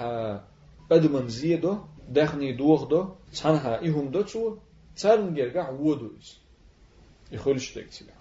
أدمن 0.93 1.29
زيدو 1.29 1.73
دخني 2.17 2.53
دوغ 2.61 2.83
دو 2.93 3.01
تانا 3.39 3.85
إهم 3.87 4.07
دو 4.15 4.23
تسو 4.23 4.57
تارن 5.01 5.35
جرجع 5.35 5.71
وودوز 5.71 6.27
يخلش 7.33 7.67
تكتيا 7.75 8.15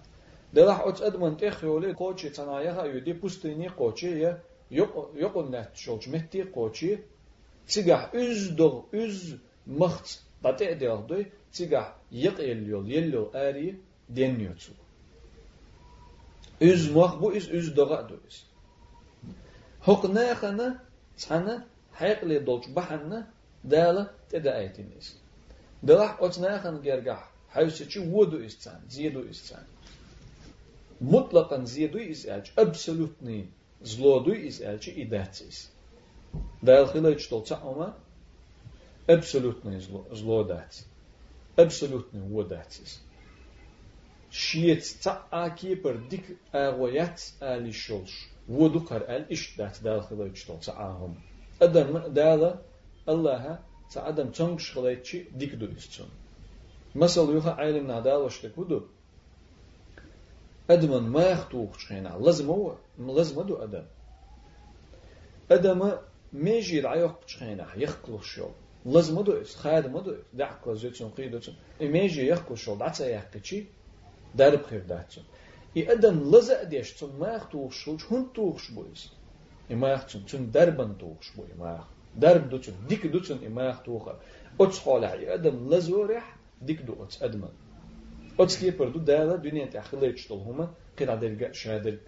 دلح 0.55 0.79
أوت 0.79 1.01
أدمن 1.01 1.37
تخيولي 1.37 1.93
قوتشي 1.93 2.29
تانا 2.29 2.61
يها 2.61 2.85
يدي 2.85 3.13
بوستيني 3.13 3.67
قوتشي 3.67 4.19
يا 4.21 4.41
يقول 5.15 5.51
نت 5.51 5.69
شولش 5.75 6.07
مهتي 6.07 6.43
قوتشي 6.43 6.97
تيجح 7.67 8.11
üz 8.13 8.51
دغ 8.59 8.75
üz 8.93 9.37
مخت 9.67 10.07
بطيء 10.43 10.73
دغ 10.73 10.99
دوي 11.09 11.25
تيجح 11.53 11.95
يق 12.11 12.39
يليول 12.39 12.91
يليول 12.91 13.29
آري 13.35 13.75
دنيوتو 14.09 14.73
üz 16.61 16.91
مخ 16.91 17.15
بو 17.15 17.31
üz 17.31 17.47
üz 17.57 17.67
دغ 17.75 18.01
دويس 18.09 18.37
هق 19.87 20.05
ناخنا 20.05 20.79
تانا 21.17 21.65
حيقلي 21.93 22.39
دولش 22.39 22.67
بحنا 22.67 23.27
دالا 23.63 24.11
تدا 24.29 24.57
ايتينيس 24.57 25.17
دلح 25.83 26.17
اوت 26.21 26.39
ناخن 26.39 26.81
جرجح 26.81 27.31
حيوسيتشي 27.49 27.99
ودو 27.99 28.45
استان 28.45 28.81
زيدو 28.89 29.29
استان 29.29 29.65
mutlakan 31.00 31.66
zjedui 31.66 32.06
izjaći, 32.06 32.52
apsolutni 32.56 33.48
zloduj 33.80 34.46
izjaći 34.46 34.90
i 34.90 35.04
decis. 35.04 35.68
Da 36.62 36.72
je 36.72 36.84
l'hilaj 36.84 37.18
čtolca 37.18 37.58
oma, 37.62 37.92
apsolutni 39.08 39.80
zlo, 39.80 40.04
zlodaci, 40.12 40.84
apsolutni 41.56 42.20
vodacis. 42.34 43.00
Şiyet 44.30 44.96
ta'aki 45.02 45.82
per 45.82 45.96
dik 46.10 46.24
ağoyat 46.52 47.32
ali 47.40 47.72
şolş. 47.72 48.12
Vodu 48.48 48.84
kar 48.84 49.02
el 49.08 49.24
iş 49.30 49.58
dat 49.58 49.84
da 49.84 49.92
l'hilaj 50.00 50.32
çtolca 50.34 50.72
ahom. 50.72 51.16
Adam 51.60 52.16
dağla 52.16 52.62
Allah'a 53.06 53.62
ta 53.92 54.04
adam 54.04 54.32
çangş 54.32 54.76
hılayçi 54.76 55.28
dik 55.40 55.60
duysun. 55.60 56.08
Masal 56.94 57.32
yuha 57.34 57.52
aylin 57.52 57.88
nadal 57.88 58.24
vaştek 58.24 58.56
budu. 58.56 58.88
Adamın 60.68 61.02
ma 61.02 61.22
yaxtuğ 61.22 61.68
çxena. 61.78 62.26
Lazım 62.26 62.50
o, 62.50 62.76
lazım 63.16 63.38
adu 63.38 63.58
adam. 63.58 63.84
Adamı 65.50 66.00
ميجي 66.32 66.80
العيوق 66.80 67.14
بتشخينا. 67.22 67.66
يخكلو 67.76 68.20
شو 68.20 68.48
لازم 68.86 69.20
دو 69.22 69.32
اس 69.32 69.56
خادم 69.56 69.98
دو 69.98 70.14
دعك 70.34 70.68
زيتون 70.68 71.10
قيدتون 71.10 71.54
ميجي 71.80 72.26
يخكلو 72.26 72.56
شو 72.56 72.74
دعتا 72.74 73.08
يحكي 73.08 73.66
درب 74.34 74.62
خير 74.62 74.82
داتون 74.88 75.24
إي 75.76 75.92
ادن 75.92 76.30
لزق 76.32 76.62
ديش 76.62 76.92
تون 76.92 77.10
ما 77.20 77.34
يختوخ 77.34 77.72
شو 77.72 77.96
هون 78.10 78.32
توخ 78.34 78.70
بويس 78.70 79.12
إي 79.70 79.76
ما 79.76 79.88
يختون 79.92 80.26
تون 80.26 80.50
دربن 80.50 80.98
توخ 80.98 81.36
بوي 81.36 81.52
ما 81.58 81.84
درب 82.16 82.50
دوتون 82.50 82.74
ديك 82.88 83.06
دوتون 83.06 83.38
إي 83.38 83.48
ما 83.48 83.68
يختوخ 83.68 84.08
أتس 84.60 84.78
خالع. 84.78 85.12
إي 85.12 85.34
ادن 85.34 85.70
لزورح 85.70 86.36
ديك 86.62 86.80
دو 86.82 86.94
اتس 88.40 88.56
ادمن 88.56 88.68
اتس 88.68 88.78
كيبر 88.78 88.88
دو 88.88 88.98
دالا 88.98 89.36
دنيا 89.36 89.66
تاخليتش 89.66 90.32
هما 90.32 90.74
قيد 90.98 91.08
عدل 91.08 91.54
شادر 91.54 91.98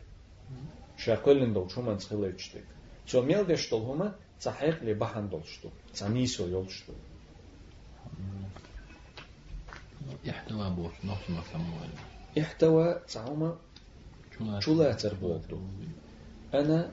شاقلن 0.97 1.53
دول 1.53 1.71
شو 1.71 1.83
من 1.83 1.97
ديك 1.97 2.65
Čo 3.09 3.25
miel 3.25 3.47
deštol 3.49 3.81
huma, 3.89 4.13
ca 4.43 4.53
hek 4.53 4.83
li 4.85 4.95
bahan 4.95 5.31
dolštu, 5.33 5.71
ca 5.97 6.09
miso 6.09 6.45
jolštu. 6.49 6.93
احتوى 10.29 10.71
بوش 10.71 10.93
نص 11.05 11.31
ما 11.31 11.43
سموه 11.53 11.89
احتوى 12.39 13.01
تعوما 13.13 13.59
شلاتر 14.61 15.15
بوغدو 15.15 15.61
أنا 16.55 16.93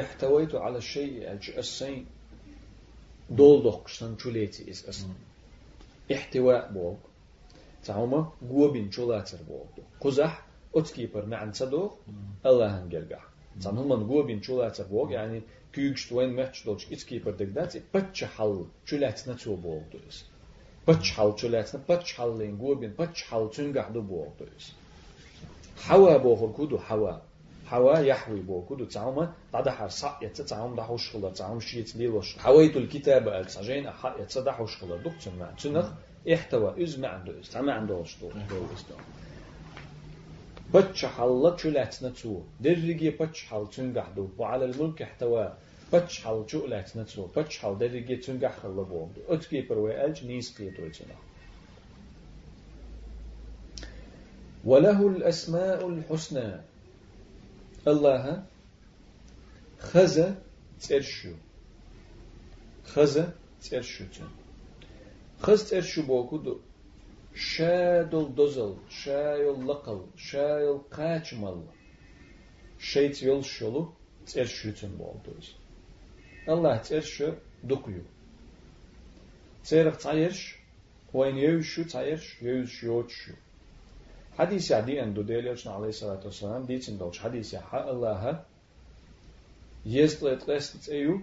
احتويت 0.00 0.54
على 0.54 0.78
الشيء 0.78 1.32
السين 1.58 2.06
دول 3.30 3.80
شليتي 4.22 4.70
إس 4.70 4.88
أسن 4.88 5.14
احتواء 6.12 6.72
بوغ 6.72 6.96
Cavma 7.86 8.32
Guobin 8.50 8.90
çolaçır 8.90 9.40
boldu. 9.48 9.86
Quzah 10.00 10.34
otskiper 10.72 11.30
nansa 11.30 11.72
do 11.72 11.94
Allah'ın 12.44 12.90
gelgah. 12.90 13.24
Zanılman 13.58 14.08
Guobin 14.08 14.40
çolaçır 14.40 14.90
bol 14.90 15.10
yani 15.10 15.42
küyükşt 15.72 16.08
wen 16.08 16.30
mehç 16.30 16.66
dolç 16.66 16.86
itskiper 16.90 17.38
degdati 17.38 17.82
patça 17.92 18.26
hal 18.26 18.56
çolaçna 18.84 19.36
ço 19.36 19.50
boldu. 19.50 20.00
Patç 20.86 21.12
hal 21.12 21.36
çolaçna 21.36 21.80
patç 21.86 22.14
hal 22.18 22.40
len 22.40 22.58
Guobin 22.58 22.92
patç 22.92 23.22
hal 23.22 23.50
çüngah 23.52 23.94
do 23.94 24.08
boldu. 24.08 24.48
Hava 25.76 26.24
bohur 26.24 26.52
kudu 26.52 26.78
hava. 26.78 27.22
حوا 27.70 27.98
يحوي 27.98 28.40
بو 28.40 28.62
كودو 28.62 28.84
تعوما 28.84 29.32
بعد 29.52 29.68
حرصا 29.68 30.18
ده 30.76 30.86
وشغلة 30.90 31.30
تعوم 31.30 31.60
شيت 31.60 31.96
لي 31.96 32.08
وش 32.08 32.38
حويت 32.38 32.76
الكتاب 32.76 33.28
السجين 33.28 33.86
أح 33.86 34.14
يتصدح 34.20 34.60
وشغلة 34.60 34.96
دكتور 34.96 35.32
ما 35.38 35.54
تنخ 35.62 35.86
احتوى 36.34 36.82
إز 36.82 36.98
ما 36.98 37.08
عنده 37.08 37.40
إز 37.40 37.56
ما 37.56 37.72
عنده 37.72 37.94
وشتو 37.94 38.30
بتشحل 40.74 41.54
تشلاتنا 41.56 42.10
تو 42.10 42.40
درجي 42.60 43.10
بتشحل 43.10 43.66
تنجحدو 43.76 44.28
وعلى 44.38 44.64
الملك 44.64 45.02
احتوى. 45.02 45.54
بتشحل 45.92 46.46
تشلاتنا 46.46 47.02
تو 47.02 47.26
بتشحل 47.36 47.78
درجي 47.78 48.16
تنجح 48.16 48.58
خلبو 48.58 49.06
اتكي 49.28 49.60
بروي 49.60 50.04
الج 50.04 50.26
نيس 50.26 50.58
قيتوتنا 50.58 51.14
وله 54.64 55.08
الأسماء 55.08 55.88
الحسنى. 55.88 56.69
Allah'a 57.86 58.46
haza 59.78 60.34
terşu. 60.80 61.34
Haza 62.94 63.34
terşu. 63.62 64.04
Haz 65.40 65.68
terşu 65.68 66.08
bu 66.08 66.18
okudu. 66.18 66.62
Şadol 67.34 68.36
dozal, 68.36 68.74
şayol 68.88 69.68
lakal, 69.68 69.98
şayol 70.16 70.82
kaçmal. 70.90 71.58
Şeyt 72.78 73.22
yol 73.22 73.42
şolu 73.42 73.92
terşütün 74.26 74.98
bu 74.98 75.04
oldu. 75.04 75.36
Allah 76.46 76.82
terşu 76.82 77.34
dokuyu. 77.68 78.04
Terşu 79.64 79.98
tayırş, 79.98 80.60
ve 81.14 81.40
yevşu 81.40 81.88
tayırş, 81.88 82.42
yevşu 82.42 82.86
yevşu. 82.86 83.32
hadisi 84.40 84.74
adijan 84.74 85.16
dodjeljačno, 85.16 85.72
ali 85.72 85.92
salatu 85.92 86.32
salam, 86.32 86.68
dicin 86.68 86.98
doć 86.98 87.18
hadisi 87.18 87.56
ha 87.56 87.78
Allaha, 87.92 88.44
jestle 89.84 90.38
tlestic 90.38 90.88
eju, 90.88 91.18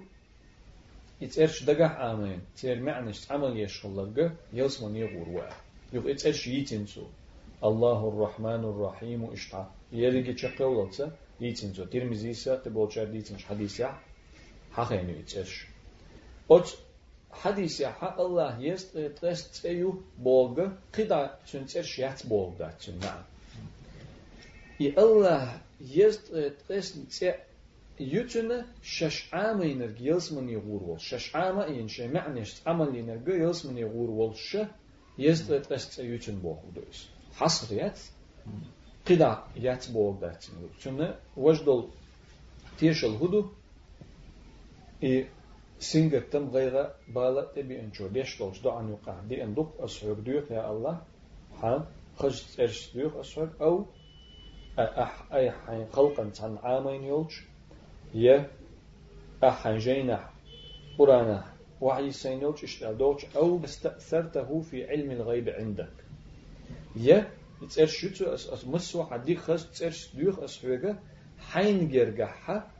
it's 1.22 1.38
erç 1.38 1.68
dagah 1.68 2.00
amen, 2.00 2.42
cer 2.56 2.80
me'neş 2.80 3.32
amel 3.32 3.56
yeşollagı, 3.56 4.32
yelsman 4.54 4.94
yeğur 4.94 5.28
ve. 5.36 5.50
Yok, 5.94 6.10
it's 6.10 6.26
erç 6.26 6.48
yitin 6.48 6.86
su. 6.86 7.08
Allahu 7.62 8.22
Rahmanu 8.22 8.84
Rahimu 8.84 9.34
işta. 9.34 9.70
Yerigi 9.92 10.38
çakavl 10.38 10.76
olsa, 10.76 11.12
yitin 11.40 11.74
su. 11.74 11.90
Tirmizi 11.90 12.30
ise, 12.30 12.62
te 12.64 12.76
bolçar 12.76 13.14
dicin 13.14 13.38
hadisi 13.48 13.84
ha, 13.84 13.96
ha 14.72 14.92
henü 14.92 15.12
it's 15.12 15.38
erç. 15.38 15.68
Oç 16.50 16.76
اوت 17.33 17.41
حديثا 17.43 17.91
حق 17.91 18.21
الله 18.21 18.61
يست 18.61 18.99
تست 18.99 19.67
ايو 19.67 20.03
بولغ 20.19 20.73
قدا 20.95 21.39
تنترش 21.53 21.99
يات 21.99 22.27
بولغ 22.27 22.71
تنا 22.71 23.25
и 24.81 24.99
الله 24.99 25.61
يست 25.81 26.55
تست 26.69 27.35
يوتنا 28.01 28.67
شش 28.83 29.35
عام 29.35 29.63
ينرج 29.63 30.01
يلسمن 30.01 30.49
يغور 30.49 30.99
شش 30.99 31.37
عام 31.37 31.59
ينش 31.77 32.01
معنش 32.01 32.51
عمل 32.67 32.97
ينرج 32.97 33.29
يلسمن 33.29 33.79
يغور 33.79 34.35
ش 34.35 34.57
Jest 35.19 35.51
het 35.51 35.71
est 35.71 35.99
üçün 35.99 36.43
boğduyuz. 36.43 37.09
Hasriyet 37.35 38.11
qida 39.05 39.45
yat 39.57 39.95
boğdaçın. 39.95 40.55
Çünkü 40.81 41.15
vajdol 41.37 41.87
tiyşel 42.79 43.11
hudu 43.11 43.53
i 45.03 45.27
singattam 45.80 46.52
gayra 46.52 46.94
bala 47.08 47.54
tebi 47.54 47.74
enço 47.74 48.14
deş 48.14 48.40
dolç 48.40 48.64
do 48.64 48.72
an 48.72 48.88
yuqa 48.88 49.16
di 49.30 49.36
enduk 49.36 49.70
ashur 49.84 50.26
diyor 50.26 50.50
ya 50.50 50.64
Allah 50.64 51.02
ha 51.62 51.88
خرج 52.20 52.38
ترش 52.58 52.94
ديوخ 52.94 53.14
أسفل 53.16 53.50
أو 53.62 53.86
أح 54.80 55.34
أي 55.34 55.52
حين 55.52 55.86
خلقا 55.96 56.32
عن 56.40 56.58
عامين 56.64 57.04
يولج 57.04 57.34
يا 58.14 58.50
أحن 59.44 59.78
جينا 59.78 60.30
قرانا 60.98 61.40
وعي 61.82 62.12
سينوش 62.12 62.64
اشتادوش 62.64 63.26
أو 63.36 63.64
استأثرته 63.64 64.62
في 64.62 64.78
علم 64.90 65.12
الغيب 65.12 65.50
عندك 65.50 65.96
يا 66.96 67.32
يتسأل 67.62 67.90
شتو 67.90 68.26
أس 68.34 68.50
أس 68.50 68.68
مسوا 68.68 69.04
حدي 69.06 69.36
خس 69.36 70.10
ديوخ 70.16 70.40
أس 70.40 70.66
حوجة 70.66 71.00
حين 71.40 71.90
جرجحها 71.90 72.72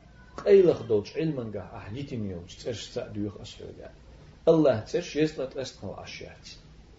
قيلخ 0.46 0.82
دوش 0.82 1.16
علما 1.16 1.50
جح 1.54 1.74
أحليتي 1.74 2.16
ميوش 2.16 2.54
تسأل 2.56 3.12
ديوخ 3.12 3.40
أس 3.40 3.54
حوجة 3.54 3.90
الله 4.48 4.80
تسأل 4.80 5.22
يسلا 5.22 5.46
تستخل 5.46 5.94
أشياء 5.98 6.36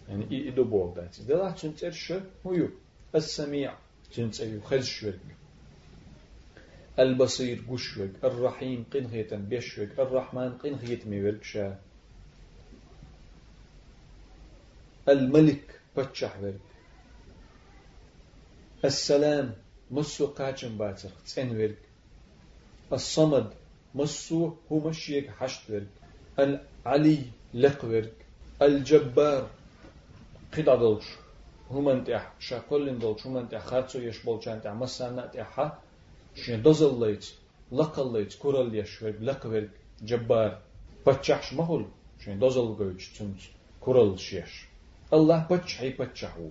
يعني 0.08 0.30
إي 0.30 0.48
إدو 0.48 0.64
بوغ 0.64 0.94
داتي 0.94 1.22
دلا 1.22 1.50
تنتر 1.50 1.90
شو 1.90 2.20
هو 2.46 2.68
السميع 3.14 3.74
تنتر 4.14 4.60
خز 4.60 4.84
شوك 4.84 5.14
البصير 6.98 7.64
قشوك 7.70 8.10
الرحيم 8.24 8.84
قنخيتا 8.92 9.36
بيشوك 9.36 9.92
الرحمن 9.98 10.50
قنخيت 10.58 11.06
ميورك 11.06 11.78
الملك 15.08 15.80
بتشح 15.96 16.40
ورك 16.42 16.60
السلام 18.84 19.54
مسو 19.90 20.26
قاچن 20.26 20.76
باتر 20.78 21.10
تسن 21.24 21.56
ورك 21.56 21.89
الصمد 22.92 23.50
مسو 23.94 24.52
هو 24.72 24.88
مشيك 24.88 25.30
حشت 25.30 25.70
ورك 25.70 25.86
العلي 26.38 27.22
لق 27.54 27.84
ورك 27.84 28.12
الجبار 28.62 29.50
قدا 30.52 30.74
دولش 30.74 31.06
همان 31.70 32.04
تح 32.04 32.32
شاكولين 32.38 32.98
دولش 32.98 33.26
همان 33.26 33.48
تح 33.48 33.64
خاتسو 33.64 33.98
يش 33.98 34.18
بولچان 34.26 34.62
تح 34.64 34.72
مسانا 34.72 35.26
تح 35.26 35.72
شين 36.34 36.62
دوزل 36.62 37.00
ليت 37.00 37.26
لقل 37.72 38.12
ليت 38.12 38.34
كورال 38.34 38.74
يش 38.74 39.02
ورك 39.02 39.16
لق 39.20 39.46
ورك 39.46 39.70
جبار. 40.02 40.62
بتشحش 41.06 41.52
مهول 41.52 41.86
شين 42.24 42.38
دوزل 42.38 42.76
گوچ 42.78 43.18
تنت 43.18 43.40
كورال 43.80 44.20
شيش. 44.20 44.66
الله 45.12 45.46
بتشحي 45.50 45.90
بتشحو 45.90 46.50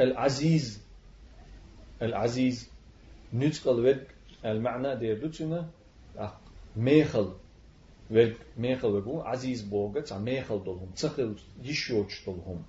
العزيز 0.00 0.80
العزيز 2.02 2.68
نتقل 3.34 3.80
ورك 3.80 4.13
المعنى 4.44 4.96
دير 4.96 5.18
دوتنا 5.18 5.68
ميخل. 6.76 7.32
ورك 8.10 8.36
ميخل 8.56 8.88
ورقو 8.88 9.20
عزيز 9.20 9.62
بوغا 9.62 10.00
تع 10.00 10.18
ميخل 10.18 10.64
دولهم. 10.64 10.90
تخل 10.96 11.34
يشوش 11.62 12.24
دولهم 12.26 12.62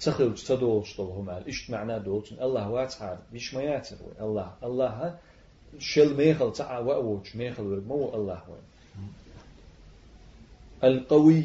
تخل 0.00 0.34
تدولش 0.34 0.96
دولهم 0.96 1.30
إيش 1.30 1.70
معنى 1.70 1.98
دولتن 2.00 2.42
الله 2.42 2.70
واتعار 2.70 3.18
بيش 3.32 3.54
ما 3.54 3.62
ياتر. 3.62 3.96
الله. 4.20 4.54
الله 4.62 5.18
شل 5.78 6.16
ميخل 6.16 6.52
تع 6.52 6.78
وأوش 6.78 7.36
ميخل 7.36 7.62
ورق 7.62 7.82
مو 7.82 8.14
الله 8.14 8.42
وين؟ 8.50 8.66
القوي. 10.84 11.44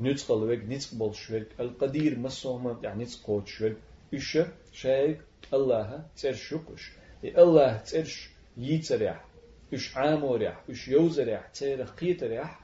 نتقل 0.00 0.34
ورق 0.34 0.58
نتقبل 0.58 1.14
شورك 1.14 1.48
القدير 1.60 2.18
مسوما 2.18 2.78
يعني 2.82 3.04
نتقوت 3.04 3.46
شورك 3.46 3.76
إيش 4.14 4.38
شايك. 4.72 5.20
الله 5.52 6.02
ترشوكش 6.16 6.92
الله 7.24 7.76
ترش 7.76 8.28
يتريح 8.58 9.24
إش 9.74 9.96
عاموريح 9.96 10.62
إش 10.70 10.88
يوزريح 10.88 11.46
تيرخ 11.46 11.90
قيتريح 11.94 12.60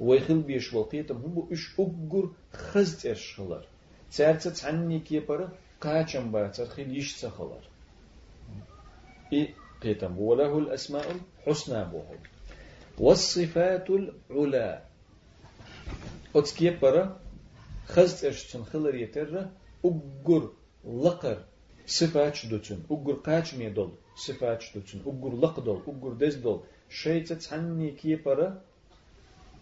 ويخل 0.00 0.40
بيش 0.40 0.74
والقيتم 0.74 1.16
هم 1.16 1.48
إش 1.52 1.80
أقر 1.80 2.30
خزت 2.52 3.06
إرشخلر 3.06 3.64
تيرت 4.12 4.48
تعني 4.48 5.00
كيبر 5.00 5.48
قاچم 5.80 6.32
باتر 6.32 6.66
خيل 6.66 6.96
يش 6.96 7.20
تخلر. 7.20 7.62
إي 9.32 9.54
قيتم 9.82 10.18
وله 10.18 10.58
الأسماء 10.58 11.16
الحسنى 11.46 11.84
بوهم 11.84 12.18
والصفات 12.98 13.90
العلا. 13.90 14.82
أتكيبر 16.36 17.16
خزت 17.86 18.24
إرشتن 18.24 18.62
خلر 18.64 18.94
يتر 18.94 19.48
أقر 19.84 20.50
لقر 20.84 21.44
صفات 21.86 22.34
شدوتن 22.34 22.80
أقر 22.90 23.12
قاچ 23.12 23.54
ميدول 23.54 23.92
صفات 24.26 24.60
شتوتن 24.60 25.00
أقر 25.06 25.32
لقدول 25.42 25.80
أقر 25.88 26.12
دزدول 26.12 26.60
شيء 26.90 27.24
تعني 27.24 27.90
كي 27.90 28.16
برا 28.16 28.48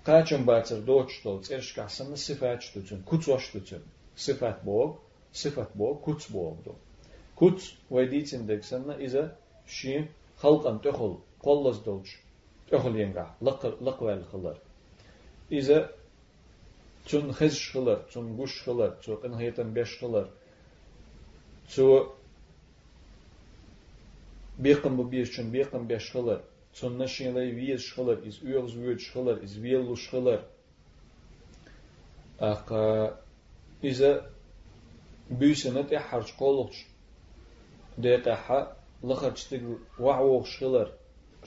قاچن 0.06 0.44
باتر 0.44 0.80
دوچ 0.88 1.10
دول 1.24 1.40
ترش 1.44 1.68
كحسن 1.76 2.16
صفات 2.16 2.62
شتوتن 2.62 3.00
كتوش 3.10 3.44
شتوتن 3.46 3.82
صفات 4.16 4.58
بوغ 4.64 4.90
صفات 5.32 5.70
بوغ 5.78 5.94
كت 6.04 6.32
بوغ 6.32 6.54
دو 6.64 6.74
كت 7.40 7.60
ويديتن 7.90 8.46
دكسنا 8.46 8.96
إذا 8.96 9.36
شي 9.66 10.04
خلقا 10.42 10.72
تخل 10.84 11.18
قلص 11.42 11.78
دولش 11.78 12.16
تخل 12.70 12.96
ينقع 12.96 13.28
لقوال 13.86 14.24
خلر 14.24 14.56
إذا 15.52 15.90
تون 17.08 17.32
خزش 17.32 17.70
خلر 17.72 17.98
تون 18.12 18.26
قش 18.38 18.62
خلر 18.62 18.90
تو 19.02 19.14
قنهيتن 19.14 19.68
Beqim 24.58 24.98
bu 24.98 25.12
bir 25.12 25.26
chun 25.34 25.52
beqim 25.52 25.88
be 25.88 25.98
shkhilar. 26.06 26.40
Chun 26.76 26.98
na 26.98 27.06
shinlay 27.06 27.48
vies 27.58 27.82
shkhilar 27.88 28.18
is 28.28 28.36
uyoz 28.46 28.72
vuet 28.82 29.00
shkhilar 29.06 29.36
is 29.46 29.54
velu 29.64 29.96
shkhilar. 30.04 30.40
Aqa 32.52 32.84
iza 33.82 34.12
büysenat 35.40 35.92
e 35.92 35.98
harç 36.08 36.28
qoluqç. 36.40 36.76
Deqa 38.04 38.34
ha 38.44 38.60
lxarçtig 39.10 39.62
wa'woq 40.04 40.44
shkhilar. 40.52 40.88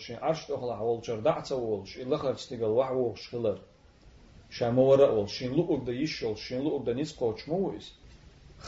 Shin 0.03 0.17
arsh 0.29 0.43
toxla 0.49 0.73
hawolçar 0.81 1.17
da'tsa 1.27 1.55
wol 1.65 1.81
shin 1.91 2.05
lxarçtig 2.13 2.59
wa'woq 2.77 3.17
shkhilar. 3.25 3.57
вол 4.77 5.01
ol 5.17 5.27
shin 5.27 5.51
luqda 5.57 5.93
yishol 6.01 6.35
shin 6.45 6.59
luqda 6.65 6.91
nis 6.99 7.11
qochmu 7.21 7.59
is. 7.77 7.85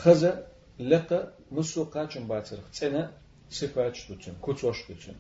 хаза 0.02 0.32
laqa 0.92 1.20
мусу 1.56 1.84
chun 2.12 2.24
batsir. 2.32 2.60
цена 2.72 3.04
باتر 3.52 3.70
تسنا 3.70 3.70
صفات 3.70 3.96
شتوتن 3.96 4.34
كوتوش 4.42 4.84
شتوتن 4.84 5.16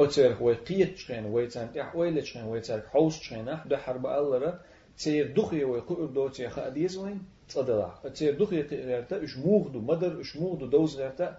أتر 0.00 0.34
هو 0.34 0.52
قيت 0.52 0.96
شين 0.96 1.26
ويتان 1.26 1.72
تح 1.72 1.96
ويل 1.96 2.26
شين 2.26 2.44
ويتان 2.44 2.82
حوس 2.82 3.20
شين 3.20 3.48
أحد 3.48 3.74
حرب 3.74 4.06
الله 4.06 4.58
تير 4.98 5.32
دخي 5.36 5.64
ويقول 5.64 6.12
دوتي 6.12 6.48
خاديز 6.48 6.96
وين 6.96 7.22
تصدلا 7.48 7.90
تير 8.14 8.38
دخي 8.38 8.62
قيرتا 8.62 9.24
إش 9.24 9.36
موغدو 9.36 9.80
مدر 9.80 10.20
إش 10.20 10.36
موغدو 10.36 10.66
دوز 10.66 10.96
غيرتا 10.96 11.38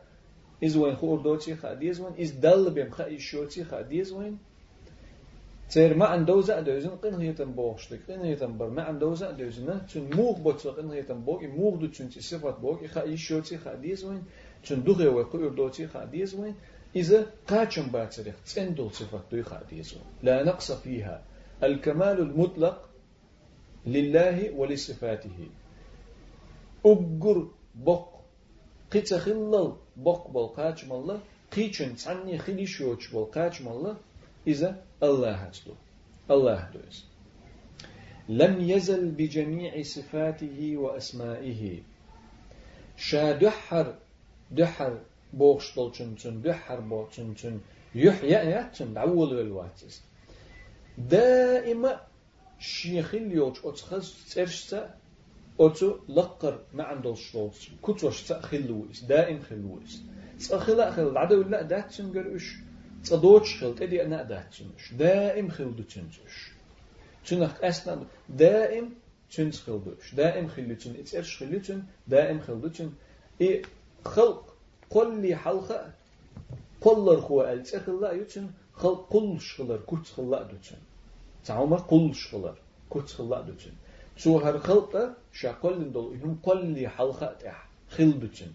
إز 0.64 0.78
وين 0.78 0.96
خور 0.96 1.22
دوتي 1.22 1.56
خاديز 1.56 2.02
وين 2.02 2.14
إز 2.22 2.32
دل 2.32 2.72
بيم 2.72 2.90
خا 2.90 3.18
شوتي 3.18 3.64
خاديز 3.64 4.12
وين 4.12 4.38
تير 5.70 5.98
ما 5.98 6.06
عن 6.06 6.26
دوزا 6.26 6.62
دوزن 6.62 6.90
قن 6.90 7.22
هيتن 7.22 7.52
بوشتك 7.52 8.00
قن 8.12 8.20
هيتن 8.20 8.58
بر 8.58 8.70
ما 8.70 8.84
عن 8.84 9.00
دوزا 9.00 9.32
دوزن 9.32 9.86
تون 9.88 10.10
موغ 10.16 10.40
بوتو 10.40 10.72
قن 10.72 10.92
هيتن 10.92 11.22
بوغ 11.22 11.44
موغ 11.44 11.76
دو 11.76 11.88
تون 11.88 12.10
صفات 12.10 12.60
بوغ 12.60 12.88
خا 12.88 13.16
شوتي 13.16 13.58
خاديز 13.58 14.06
وين 14.06 14.24
چون 14.66 14.80
دوغه 14.80 15.10
و 15.10 15.24
قير 15.24 15.50
دوتي 15.50 15.88
خاديز 15.88 16.34
وين 16.34 16.56
إذا 16.96 17.20
قاچم 17.48 17.88
باتريخ 17.94 18.36
تندل 18.56 18.90
صفات 18.92 19.26
دوي 19.32 19.44
خاديز 19.44 19.94
وين 19.94 20.04
لا 20.24 20.44
نقص 20.44 20.72
فيها 20.72 21.22
الكمال 21.64 22.20
المطلق 22.20 22.90
لله 23.86 24.52
ولصفاته 24.52 25.40
أجر 26.86 27.48
بق 27.76 28.08
قيت 28.92 29.14
خلل 29.14 29.74
بق 29.98 30.28
بل 30.28 30.48
قاچم 30.58 30.92
الله 30.92 31.20
قيچن 31.52 31.96
تعني 31.96 32.38
خلي 32.38 32.66
شوچ 32.66 33.14
بل 33.14 33.26
قاچم 33.36 33.68
الله 33.68 33.96
إذا 34.48 34.84
الله 35.04 35.32
هتلو 35.32 35.76
الله 36.32 36.70
دوز 36.74 37.04
لم 38.30 38.62
يزل 38.70 39.12
بجميع 39.12 39.82
صفاته 39.82 40.78
وأسمائه 40.78 41.82
شادحر 42.98 43.96
دحر 44.52 44.94
بوخش 45.34 45.76
دولچن 45.76 46.16
چن 46.16 46.36
دحر 46.42 46.80
بوچن 46.80 47.34
چن 47.40 47.60
يحيى 47.96 48.30
ياتن 48.52 48.94
دعول 48.94 49.40
الواتس 49.40 50.02
دائما 50.98 52.02
شيخ 52.60 53.16
اليوش 53.16 53.58
أتخذ 53.66 54.06
ترشتا 54.32 54.96
أتو 55.60 56.00
لقر 56.10 56.60
ما 56.74 56.84
عنده 56.84 57.16
شلوش 57.16 57.70
كتوش 57.84 58.24
تأخلويس 58.24 59.04
دائم 59.04 59.42
خلويس 59.42 60.02
تأخلا 60.50 60.92
خل 60.92 61.08
العدو 61.08 61.42
لا 61.44 61.62
داتشن 61.62 62.14
قرش 62.14 62.56
تصدوش 63.04 63.64
خل 63.64 63.76
تدي 63.76 64.04
أنا 64.06 64.24
داتشنش 64.24 64.94
دائم 64.94 65.50
خل 65.50 65.76
دوتشنش 65.76 66.18
تنخ 67.28 67.64
أسنا 67.64 68.06
دائم 68.30 68.94
تنس 69.32 69.62
خل 69.62 69.80
دوش 69.86 70.14
دائم 70.16 70.48
خلوتشن 70.48 70.96
إتسرش 71.00 71.38
خلوتشن 71.38 71.84
دائم 72.08 72.40
خلوتشن 72.40 72.90
إيه 73.42 73.62
خلق 74.05 74.55
قل 74.91 75.35
حلقة 75.35 75.93
قل 76.81 77.21
خو 77.21 77.43
التخلا 77.43 78.13
يتن 78.13 78.51
خلق 78.73 79.07
قل 79.11 79.41
شغلر 79.41 79.81
كت 79.87 80.07
خلا 80.17 80.43
دوتن 80.43 80.81
تعوما 81.45 81.77
قل 81.77 82.15
شغلر 82.15 82.57
كت 82.91 83.09
خلا 83.09 83.41
دوتن 83.41 83.73
شو 84.17 84.39
هر 84.39 84.59
خلقة 84.59 85.15
شاقل 85.33 85.93
دول 85.93 86.15
إنهم 86.15 86.39
قل 86.43 86.89
حلقة 86.89 87.33
تح 87.33 87.69
خل 87.89 88.21
دوتن 88.21 88.53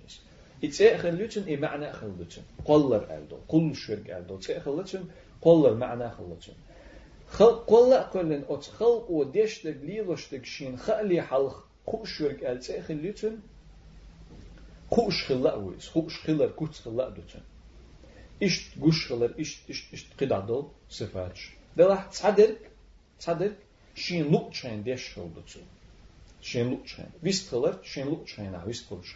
إتساء 0.64 0.98
خلوتن 0.98 1.44
إيه 1.44 1.58
معنى 1.58 1.94
خلوتن 1.94 2.42
قلر 2.66 3.18
ألدو 3.18 3.38
قل 3.48 3.76
شرق 3.76 4.18
ألدو 4.18 4.38
تساء 4.38 4.60
خلوتن 4.60 5.04
قلر 5.42 5.74
معنى 5.74 6.10
خلوتن 6.10 6.54
خلق 7.28 7.66
قل 7.72 7.94
قلن 7.94 8.44
أت 8.50 8.64
خلق 8.64 9.12
وديشتك 9.12 9.78
ليلوشتك 9.84 10.46
شين 10.46 10.78
خلي 10.78 11.22
حلق 11.22 11.66
قو 11.88 12.06
شرق 12.06 12.50
أل 12.50 12.60
تساء 14.92 14.96
خلوتن 14.96 14.96
خوش 14.96 15.24
خلا 15.26 15.56
ويس 15.56 15.90
خوش 15.90 16.20
خلا 16.20 16.48
كوتس 16.48 16.82
خلا 16.82 17.10
دوتشن 17.10 17.42
إشت 18.44 18.80
جوش 18.80 19.08
خلا 19.08 19.30
إشت 19.40 19.70
إشت 19.70 19.94
إشت 19.94 20.08
قدادو 20.20 20.68
صفاتش 20.90 21.52
دلح 21.78 22.06
تصدق 22.06 22.58
تصدق 23.20 23.54
شين 23.96 24.32
لوك 24.32 24.54
شين 24.54 24.84
ديش 24.84 25.14
خل 25.14 25.30
دوتشن 25.36 25.66
شين 26.42 26.70
لوتشين 26.70 27.10
ويستخلر 27.24 27.80
شين 27.84 28.06
لوتشين 28.06 28.56
ويستخلوش 28.66 29.16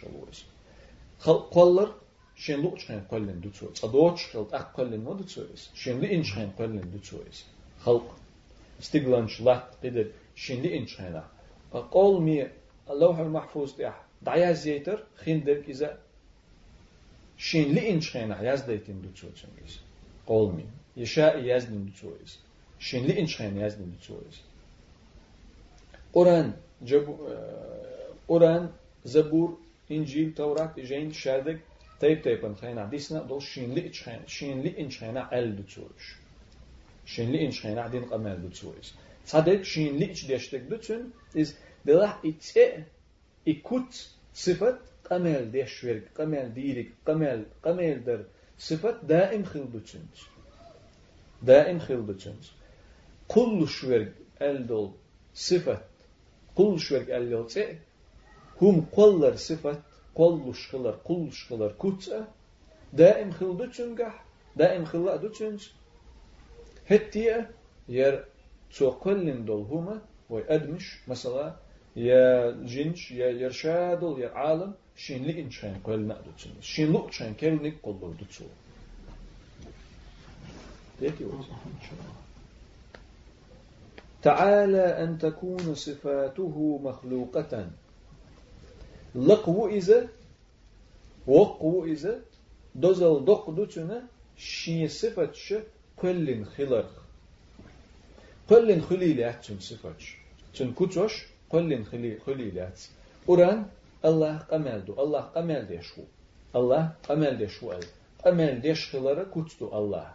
قلر 1.24 1.94
شين 2.36 2.62
لوتشين 2.62 3.00
قلن 3.10 3.40
دوتسويس 3.40 3.84
أدوتش 3.84 4.26
خلط 4.26 4.54
أق 4.54 4.72
قلن 4.76 5.04
ما 5.04 5.14
دوتسويس 5.14 5.70
شين 5.74 6.00
لإنشين 6.00 6.50
قلن 6.58 6.90
دوتسويس 6.92 7.44
خلق 7.84 8.16
استقلانش 8.80 9.40
لات 9.40 9.68
قدر 9.84 10.06
شين 10.34 10.62
لإنشين 10.62 11.22
قول 11.72 12.22
مي 12.22 12.46
اللوح 12.90 13.18
المحفوظ 13.18 13.72
تاع 13.72 14.03
დაიაზიეთერ 14.29 14.99
ხინდევ 15.21 15.59
კიზა 15.65 15.89
შინლი 17.47 17.81
ინჩხენა 17.93 18.35
იაზდეითინ 18.45 18.97
დუცოჩენგის 19.05 19.73
ყოლმი. 20.29 20.65
ეშა 21.03 21.27
იაზდინ 21.43 21.81
დუცოის 21.87 22.33
შინლი 22.87 23.13
ინჩხენა 23.21 23.57
იაზდინ 23.61 23.87
დუცოის 23.93 24.37
ყურან 26.15 26.47
ჯებ 26.89 27.05
ყურან 28.27 28.63
ზაბურ 29.13 29.49
ინჯილ 29.95 30.29
თავრათ 30.37 30.79
იჟეინ 30.83 31.11
შარდეკ 31.21 31.59
ტეიპ 32.01 32.19
ტეიპენ 32.27 32.53
ხენა 32.59 32.83
დისნა 32.93 33.19
დო 33.29 33.37
შინლი 33.49 33.81
ინჩხენ 33.89 34.21
შინლი 34.35 34.71
ინჩხენა 34.83 35.21
ალ 35.37 35.47
დუცოიშ 35.57 36.05
შინლი 37.11 37.39
ინჩხენა 37.47 37.83
დინ 37.93 38.05
ყამალ 38.11 38.37
დუცოის 38.45 38.87
ცადეკ 39.29 39.61
შინლი 39.71 40.05
იჩ 40.13 40.19
დეშტეკ 40.29 40.63
დუცუნ 40.71 41.01
ის 41.41 41.49
დელა 41.87 42.09
იცე 42.29 42.65
إيش 43.47 43.57
ديشتك 43.57 43.67
دوتسون 43.67 43.85
إز 43.85 43.85
دلح 43.85 43.85
إتسئ 43.85 43.85
إكوت 43.87 44.09
صفة 44.33 44.79
قمال 45.09 45.51
ديش 45.51 45.83
ورق 45.83 46.03
قمال 46.17 46.53
ديرك 46.53 46.87
قمال 47.07 47.45
قمال 47.63 48.03
در 48.03 48.23
صفة 48.57 48.91
دائم 48.91 49.43
خل 49.43 49.71
دوتسونز 49.71 50.19
دائم 51.43 51.79
خل 51.79 52.05
دوتسونز 52.05 52.51
كل 53.27 53.67
شورق 53.67 54.11
أل 54.41 54.67
دول 54.67 54.91
صفة 55.33 55.81
كل 56.55 56.79
شورق 56.79 57.15
أل 57.15 57.29
دول 57.29 57.75
هم 58.61 58.85
قلر 58.91 59.35
صفة 59.35 59.81
قلش 60.15 60.67
خلر 60.67 60.91
قلش 60.91 61.45
خلر 61.45 61.73
كتسة 61.79 62.27
دائم 62.93 63.31
خل 63.31 63.57
دوتشنجح 63.57 64.25
دائم 64.55 64.85
خلا 64.85 65.15
يا 71.95 72.51
جنش 72.51 73.11
يا 73.11 73.29
يرشادل 73.29 74.19
يا 74.19 74.29
عالم 74.29 74.73
شين 74.97 75.23
لي 75.23 75.41
إنشان 75.41 75.79
قل 75.83 75.99
نأدوتشن 75.99 76.61
شين 76.61 76.93
لو 76.93 77.09
شان 77.09 77.33
كل 77.33 77.53
نك 77.63 77.75
قلر 77.83 78.13
دوتشو 78.19 78.45
تعالى 84.21 85.03
أن 85.03 85.17
تكون 85.17 85.75
صفاته 85.75 86.79
مخلوقة. 86.83 87.69
لقو 89.15 89.67
إذا 89.67 90.07
وقو 91.27 91.85
إذا 91.85 92.21
دوزل 92.75 93.25
دق 93.25 93.49
دوتنا 93.49 94.03
شي 94.37 94.87
صفة 94.87 95.63
كل 95.95 96.45
خلق. 96.45 96.91
كل 98.49 98.81
خليلات 98.81 99.45
تن 99.45 99.59
صفة 99.59 99.93
تن 100.55 100.73
كتوش 101.49 101.61
كل 101.61 101.83
خلي 101.83 102.19
خليلات 102.25 102.81
قرآن 103.27 103.65
الله 104.05 104.37
قمل 104.37 104.85
دو 104.85 104.93
الله 105.03 105.21
قمل 105.35 105.67
ديشو 105.67 106.01
الله 106.55 106.91
قمل 107.09 107.37
ديشو 107.37 107.71
ال 107.71 107.85
قمل 108.25 108.61
ديش 108.61 108.81
خلره 108.91 109.23
كتدو 109.33 109.67
الله 109.79 110.07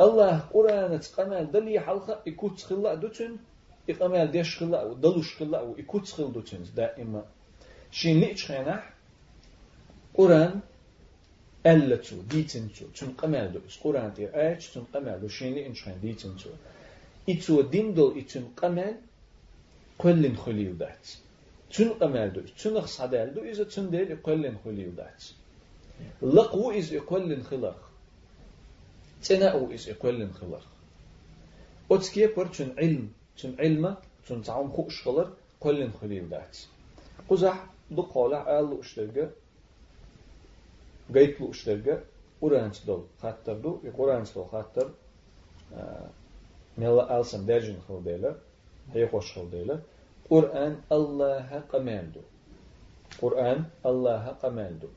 الله 0.00 0.38
قرآن 0.54 0.92
قمل 1.16 1.50
دلي 1.52 1.80
حلقة 1.80 2.14
إكوت 2.28 2.58
خلا 2.68 2.94
دوتن 2.94 3.36
إقمل 3.90 4.30
ديش 4.30 4.58
خلا 4.58 4.82
ودلوش 4.82 5.28
خلا 5.38 5.60
وإكوت 5.60 6.06
خل 6.16 6.32
دوتن 6.32 6.62
دائما 6.76 7.22
شين 7.90 8.20
ليش 8.20 8.46
خينح 8.46 8.82
قرآن 10.18 10.60
ألتو 11.66 12.16
ديتنتو 12.30 12.84
تون 12.96 13.10
قمال 13.20 13.52
دو 13.52 13.60
قرآن 13.84 14.14
تي 14.14 14.24
آيش 14.42 14.70
تون 14.72 14.84
قمال 14.94 15.20
دو 15.20 15.28
شين 15.28 15.54
لي 15.54 15.66
إنش 15.66 15.84
خين 15.84 16.00
ديتنتو 16.02 16.50
إتو 17.28 17.60
دين 17.60 17.94
دول 17.94 18.18
إتون 18.18 18.44
قمال 18.56 18.96
quellin 20.00 20.36
xuliudat. 20.44 21.04
Tun 21.74 21.88
amerdus. 22.06 22.50
Tun 22.60 22.74
xaderdu 22.96 23.40
is 23.50 23.58
a 23.64 23.66
tun 23.72 23.86
der 23.92 24.06
quellin 24.26 24.56
xuliudat. 24.64 25.20
Laqwu 26.36 26.66
is 26.80 26.88
quellin 27.10 27.42
xilaq. 27.50 27.80
Tsena'u 29.22 29.62
is 29.76 29.84
quellin 30.02 30.32
xilaq. 30.38 30.66
Otskiye 31.94 32.28
por 32.34 32.46
tun 32.56 32.70
ilm, 32.86 33.04
tun 33.38 33.52
ilma, 33.66 33.92
tun 34.26 34.42
taum 34.42 34.68
xuş 34.76 34.96
qalır 35.04 35.28
quellin 35.62 35.92
xuliudat. 35.98 36.52
Quzah 37.28 37.58
bu 37.96 38.02
qola 38.14 38.38
alu 38.56 38.74
ushlarga 38.82 39.26
gaytlu 41.16 41.44
ushlarga 41.52 41.94
uranç 42.40 42.76
dol 42.86 43.02
xattardu, 43.22 43.70
uranç 44.02 44.34
dol 44.34 44.46
xattar. 44.54 44.88
E, 45.78 45.80
Mella 46.76 47.04
alsan 47.16 47.42
derjin 47.48 47.78
xil 47.86 47.98
deylər. 48.06 48.34
ملا 48.94 49.04
ألسن 49.04 49.04
درجن 49.04 49.04
خل 49.04 49.04
ديلا 49.04 49.06
هي 49.06 49.08
خوش 49.08 49.32
خل 49.32 49.50
ديلا 49.50 49.80
قرآن 50.30 50.80
الله 50.92 51.64
قمال 51.72 52.12
دو 52.12 52.20
قرآن 53.22 53.64
الله 53.86 54.26
قمال 54.26 54.78
دو 54.78 54.88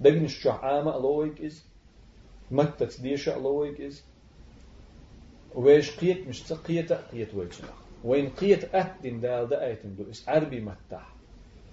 دقن 0.00 0.24
الشعامة 0.24 0.98
لويك 0.98 1.40
إز 1.40 1.64
متى 2.50 2.86
تديشة 2.86 3.38
لويك 3.38 3.80
إز 3.80 4.04
ويش 5.54 5.98
قيت 6.00 6.28
مش 6.28 6.52
قيت 6.52 6.92
قيت 6.92 7.34
ويتشنا 7.34 7.68
وين 8.04 8.30
قيت 8.30 8.74
أتدين 8.74 9.20
دال 9.20 9.48
دا 9.48 9.64
أيتن 9.66 9.96
دو 9.96 10.10
إس 10.10 10.28
عربي 10.28 10.60
متح 10.60 11.14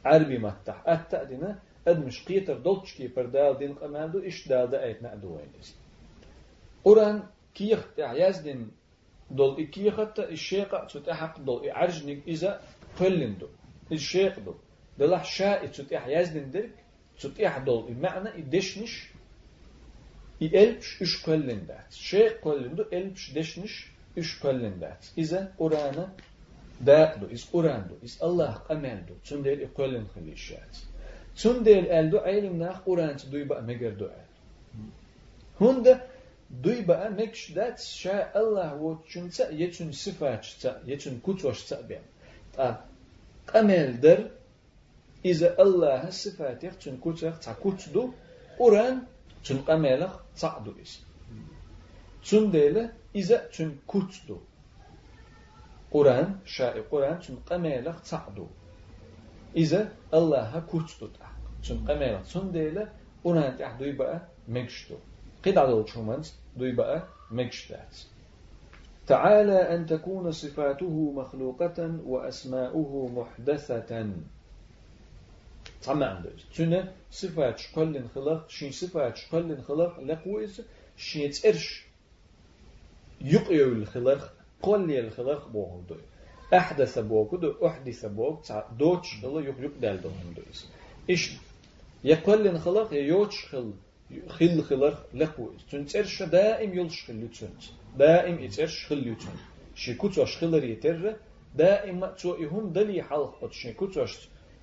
عربي 0.06 0.38
متح 0.38 0.84
أتا 0.88 1.24
دينا 1.24 1.60
أد 1.88 2.06
مش 2.06 2.26
قيتر 2.26 2.58
دولتش 2.58 2.94
كي 2.94 3.08
بردال 3.08 3.58
دين 3.58 3.74
قماندو 3.74 4.20
إش 4.20 4.48
دال 4.48 4.70
دا 4.70 4.84
أيت 4.84 5.02
نأدو 5.04 5.36
وينيس 5.36 5.76
قرآن 6.84 7.24
كيخ 7.56 7.94
تعياز 7.98 8.40
دين 8.40 8.72
دول 9.36 9.62
إكيخة 9.64 10.14
الشيقة 10.20 10.88
تتحق 10.88 11.40
دول 11.40 11.70
إعرجنك 11.70 12.20
إذا 12.28 12.62
قلندو 13.00 13.48
الشيق 13.92 14.40
دول. 14.40 14.56
دلح 15.00 15.24
شاء 15.26 15.66
تتحياز 15.66 16.30
دين 16.30 16.52
درك 16.52 16.76
تتح 17.20 17.58
دول. 17.58 17.88
المعنى 17.92 18.30
إدشنش 18.40 18.94
إلبش 20.42 21.02
إش 21.02 21.24
قلندات 21.26 21.92
شيق 21.94 22.42
قلندو 22.42 22.84
إلبش 22.94 23.32
دشنش 23.32 23.88
إش 24.18 24.40
قلندات 24.44 25.06
إذا 25.18 25.54
قرآن 25.60 25.98
داقدو 26.82 27.26
إس 27.34 27.44
قرآندو 27.54 27.96
إس 28.06 28.24
الله 28.24 28.52
قماندو 28.70 29.14
تون 29.30 29.42
ديل 29.44 29.62
إقولن 29.64 30.06
خليشات 30.16 30.74
تون 31.42 31.64
ديل 31.64 31.86
ألدو 31.92 32.18
علم 32.18 32.56
ناخ 32.60 32.78
قرآن 32.86 33.16
دوي 33.32 33.44
بقى 33.44 33.64
مجر 33.64 33.90
دو 33.90 34.08
هند 35.62 36.02
دوي 36.51 36.81
بقى 36.83 37.11
مكش 37.11 37.53
دات 37.53 37.81
شاء 37.81 38.33
الله 38.37 38.75
وتشن 38.75 39.31
تا 39.31 39.51
يتشن 39.51 39.93
صفات 39.93 40.47
تا 40.63 40.83
يتشن 40.87 41.19
كتوش 41.27 41.65
تا 41.69 41.81
بيان 41.81 42.03
تا 42.53 42.85
قمال 43.49 44.01
در 44.01 44.21
إذا 45.25 45.49
الله 45.63 46.11
صفات 46.11 46.65
يتشن 46.65 46.97
كتوش 47.05 47.35
تا 47.45 47.53
كتدو 47.63 48.13
قرآن 48.59 48.97
تشن 49.45 49.59
قمالخ 49.69 50.13
تعدو 50.41 50.73
إس 50.83 50.93
تون 52.27 52.51
ديل 52.51 52.77
إذا 53.15 53.37
تشن 53.51 53.71
كتدو 53.91 54.39
قرآن 55.91 56.29
شاء 56.45 56.81
قرآن 56.91 57.21
چون 57.21 57.37
قميلة 57.47 57.93
تعدو 58.11 58.47
إذا 59.57 59.93
الله 60.15 60.61
كوتشتو 60.71 61.07
تحق 61.07 61.37
چون 61.63 61.79
قميلة 61.89 62.23
چون 62.33 62.53
ديلة 62.53 62.85
قرآن 63.25 63.57
تحق 63.59 63.79
دوي 63.79 63.93
بقى 63.93 64.21
مكشتو 64.49 64.97
قد 65.45 65.59
عدو 65.59 65.85
چومنت 65.85 66.27
دوي 66.58 66.72
بقى 66.72 67.08
مكشتات 67.32 67.98
تعالى 69.08 69.76
أن 69.76 69.86
تكون 69.86 70.32
صفاته 70.32 71.12
مخلوقة 71.12 72.00
وأسماؤه 72.06 73.12
محدثة 73.16 74.12
تعمى 75.82 76.06
عندك 76.06 76.34
تونه 76.56 76.92
صفات 77.12 77.60
شكل 77.60 78.04
خلق 78.16 78.50
شين 78.50 78.72
صفات 78.72 79.18
شكل 79.18 79.62
خلق 79.62 80.00
لقويز 80.00 80.62
شين 80.98 81.32
ترش 81.32 81.86
يقيو 83.22 83.72
الخلق 83.72 84.34
قل 84.62 84.92
الخلق 85.00 85.48
بوهم 85.48 85.84
دوي 85.90 86.02
أحدث 86.54 87.00
بوك 87.00 87.36
دو 87.36 87.68
أحدث 87.68 88.06
بوك 88.06 88.40
دوتش 88.80 89.22
دل 89.24 89.48
يخ 89.48 89.56
يق 89.60 89.72
دل 89.82 90.02
دوهم 90.02 90.34
دويس 90.36 90.68
إيش 91.10 91.32
يقل 92.04 92.48
الخلق 92.48 92.94
يوتش 92.94 93.46
خل 93.46 93.74
خل 94.28 94.62
خلق 94.62 94.98
لقويس 95.14 95.62
تنترش 95.72 96.24
دائم 96.24 96.80
يلش 96.80 97.06
خل 97.06 97.24
يتسنت 97.24 97.64
دائم 97.98 98.40
يترش 98.40 98.86
خل 98.88 99.08
يتسنت 99.08 99.42
شي 99.76 99.94
كتوش 99.94 100.38
خلر 100.38 100.64
يتر 100.64 101.16
دائما 101.56 102.08
تو 102.08 102.36
يهم 102.36 102.74
دلي 102.74 103.04
حلق. 103.04 103.44
أتشي 103.44 103.74
كتوش 103.74 104.14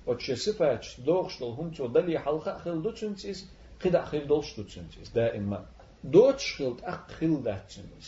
أتشي 0.07 0.35
صفات 0.35 0.85
دوغش 1.05 1.39
دل 1.39 1.45
هم 1.45 1.69
تو 1.71 1.87
دلي 1.87 2.19
حلق. 2.19 2.57
خل 2.57 2.81
دوتسنت 2.81 3.25
إس 3.25 3.45
قدا 3.81 4.05
خل 4.05 4.27
دولش 4.27 4.55
دوتسنت 4.57 4.97
إس 5.01 5.09
دائما 5.09 5.65
دوتش 6.03 6.55
خل 6.55 6.75
أق 6.83 7.11
خل 7.11 7.43
داتسنت 7.43 8.05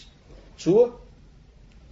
تو 0.64 0.92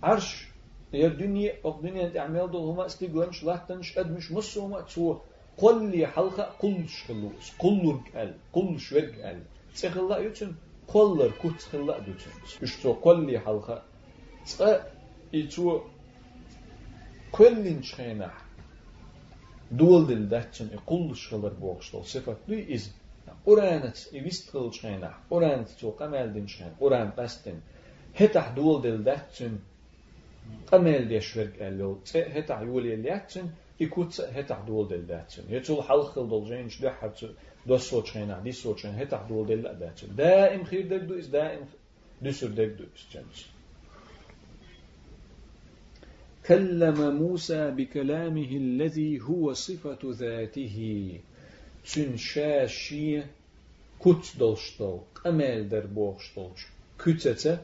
عرش 0.04 0.48
يا 0.94 1.08
الدنيا 1.08 1.54
الدنيا 1.66 2.10
تعمل 2.10 2.52
دول 2.52 2.62
هما 2.62 2.86
استيقونش 2.86 3.44
لاتنش 3.44 3.98
أدمش 3.98 4.32
مصوما 4.32 4.82
تو 4.82 5.18
Qolli 5.62 6.04
halqa 6.15 6.45
qul 6.62 6.78
şqulu, 6.95 7.30
qullur 7.62 7.98
gəl, 8.12 8.32
qul 8.56 8.69
şvəg 8.86 9.08
gəl. 9.19 9.39
Çıxılla 9.80 10.17
üçün 10.30 10.52
qollar 10.91 11.32
ku 11.41 11.48
çıxılla 11.60 11.95
üçün. 12.12 12.34
Üçcə 12.65 12.91
qolli 13.06 13.38
halqa. 13.45 13.78
Çıqa 14.48 14.69
içu 15.41 15.84
kullin 17.36 17.82
çıxına. 17.88 18.32
Duol 19.78 20.04
dildə 20.10 20.39
üçün 20.50 20.72
qul 20.89 21.06
şqılır 21.22 21.54
boğuşlu 21.62 22.04
sifatlı 22.04 22.56
iz. 22.76 22.84
Uranat 23.45 23.98
ivist 24.13 24.52
qıl 24.52 24.72
çıxına. 24.72 25.12
Uranat 25.32 25.69
çu 25.80 25.88
qaməldin 26.00 26.45
çıxına. 26.52 26.72
Uran 26.86 27.10
bəstin. 27.17 27.58
Hetah 28.19 28.56
duol 28.56 28.80
dildə 28.86 29.15
üçün 29.32 29.54
qaməl 30.72 31.04
deşvəg 31.13 31.52
gəl. 31.60 31.80
Hetah 32.36 32.62
yul 32.72 32.86
eliyət 32.95 33.26
üçün. 33.30 33.48
يكوت 33.80 34.22
هتح 34.22 34.60
دول 34.68 34.88
دل 34.88 35.06
داتشن 35.06 35.44
يتول 35.50 35.84
حلق 35.84 36.20
دول 36.20 36.48
جينش 36.48 36.82
ده 36.82 36.92
حبت 36.94 37.30
دو 37.68 37.78
شخينح 37.78 38.39
دي 38.39 38.52
صوت 38.52 38.78
شخين 38.78 38.96
هتح 38.96 39.22
دول 39.30 39.48
دل 39.48 39.62
داتشن 39.80 40.15
دائم 40.15 40.63
خير 40.63 40.88
دك 40.88 41.02
دو 41.02 41.20
إز 41.20 41.28
دائم 41.28 41.62
دسر 42.22 42.48
دك 42.48 42.68
دو 42.78 42.84
إز 42.84 43.04
جنس 43.13 43.46
كلم 46.46 47.15
موسى 47.15 47.72
بكلامه 47.72 48.52
الذي 48.52 49.22
هو 49.22 49.54
صفة 49.54 50.00
ذاته 50.06 50.78
تن 51.94 52.18
شاشي 52.18 53.22
كت 54.00 54.26
دلشتل 54.39 55.00
قمال 55.26 55.70
در 55.70 55.86
بوغشتل 55.86 56.50
كتة 57.06 57.58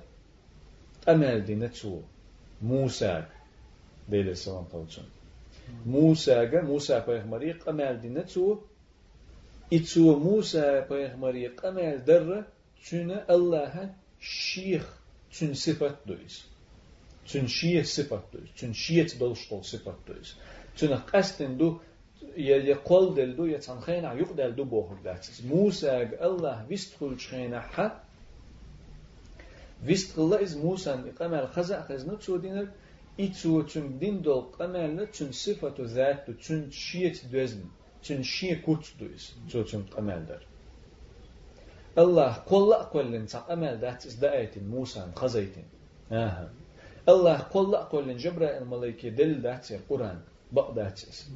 قمال 1.08 1.46
دي 1.46 1.56
نتو 1.56 2.02
موسى 2.62 3.24
ديل 4.10 4.30
السلام 4.30 4.66
Mūsāga, 5.86 6.62
Mūsā 6.66 7.02
peyğəmbəri 7.06 7.56
qəməl 7.62 8.00
dinə 8.04 8.26
çu 8.30 8.46
içu 9.78 10.06
Mūsā 10.22 10.66
peyğəmbəri 10.90 11.48
qəməl 11.62 12.02
dərrə 12.08 12.42
çünə 12.88 13.24
Allahə 13.36 13.88
şeyx 14.20 14.86
çün 15.36 15.56
sifət 15.64 16.06
döyüz. 16.10 16.38
Çün 17.26 17.50
şeyx 17.58 17.98
sifət 18.00 18.32
döyüz. 18.34 18.54
Çün 18.60 18.74
şeyx 18.86 19.20
dolştol 19.20 19.66
sifət 19.66 20.08
döyüz. 20.08 20.36
Çün 20.78 20.96
qəstin 21.12 21.58
du 21.60 21.72
ya 22.38 22.58
ya 22.70 22.78
qol 22.90 23.16
deldu 23.16 23.48
ya 23.48 23.62
çanxeyna 23.62 24.14
yuq 24.22 24.36
deldu 24.38 24.66
bohur 24.70 25.02
dəçiz. 25.06 25.44
Mūsāg 25.50 26.18
Allah 26.28 26.66
vist 26.70 26.98
xulçxeyna 27.00 27.62
haq 27.76 28.02
Vist 29.84 30.16
qılla 30.16 30.40
iz 30.42 30.56
Musan 30.56 31.04
iqamal 31.12 31.48
xaza 31.56 31.82
xəznə 31.88 32.16
çudinə 32.26 32.64
خزا 33.20 33.24
خزنا 33.24 33.62
تودينر 33.62 33.62
إتو 33.62 33.62
تون 33.62 33.98
دين 34.00 34.22
دول 34.22 34.42
قمال 34.42 35.12
تون 35.12 35.32
صفات 35.32 35.82
ذات 35.82 36.32
تون 36.32 36.72
شيء 36.72 37.14
دوزن 37.32 37.64
تون 38.04 38.24
شيء 38.24 38.56
كوت 38.62 38.94
دوز 39.00 39.34
تو 39.52 39.64
تون 39.64 39.84
قمال 39.84 40.26
در 40.26 40.42
الله 41.98 42.32
قل 42.32 42.74
قل 42.74 43.12
لنسا 43.12 43.40
قمال 43.40 43.80
داتس 43.80 44.14
دائتين 44.14 44.68
موسى 44.68 45.12
خزيتين 45.16 45.66
آها 46.12 46.50
الله 47.10 47.38
قل 47.38 47.76
قل 47.76 48.18
جبرائيل 48.18 48.64
الملائكة 48.64 49.10
دل 49.10 49.42
داتسير 49.42 49.80
قرآن 49.90 50.20
بق 50.52 50.72
داتسيس 50.72 51.30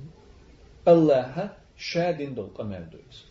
الله 0.88 1.50
شادين 1.78 2.36
دول 2.36 2.50
قمال 2.58 2.90
دويس 2.90 3.26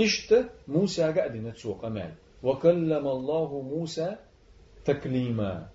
إشت 0.00 0.50
موسى 0.68 1.12
قاعدين 1.12 1.54
تسو 1.54 1.72
قمال 1.72 2.14
وكلم 2.42 3.06
الله 3.08 3.62
موسى 3.62 4.16
تكليما 4.84 5.68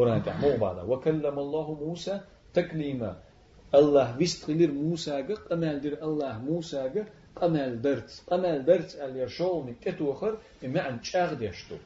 قرآن 0.00 0.22
تحمو 0.22 0.56
بعضا 0.56 0.82
وكلم 0.82 1.38
الله 1.38 1.74
موسى 1.84 2.20
تكليما. 2.54 3.16
الله 3.74 4.16
بيستغلر 4.16 4.72
موسى 4.72 5.22
قمال 5.50 5.80
دير 5.80 5.94
الله 6.02 6.38
موسى 6.38 7.04
قمال 7.36 7.82
درت 7.82 8.22
قمال 8.30 8.64
درت 8.64 8.94
اليرشو 8.94 9.62
من 9.62 9.74
كتوخر 9.84 10.36
بمعنى 10.62 11.04
شاغد 11.04 11.42
يشتو 11.42 11.76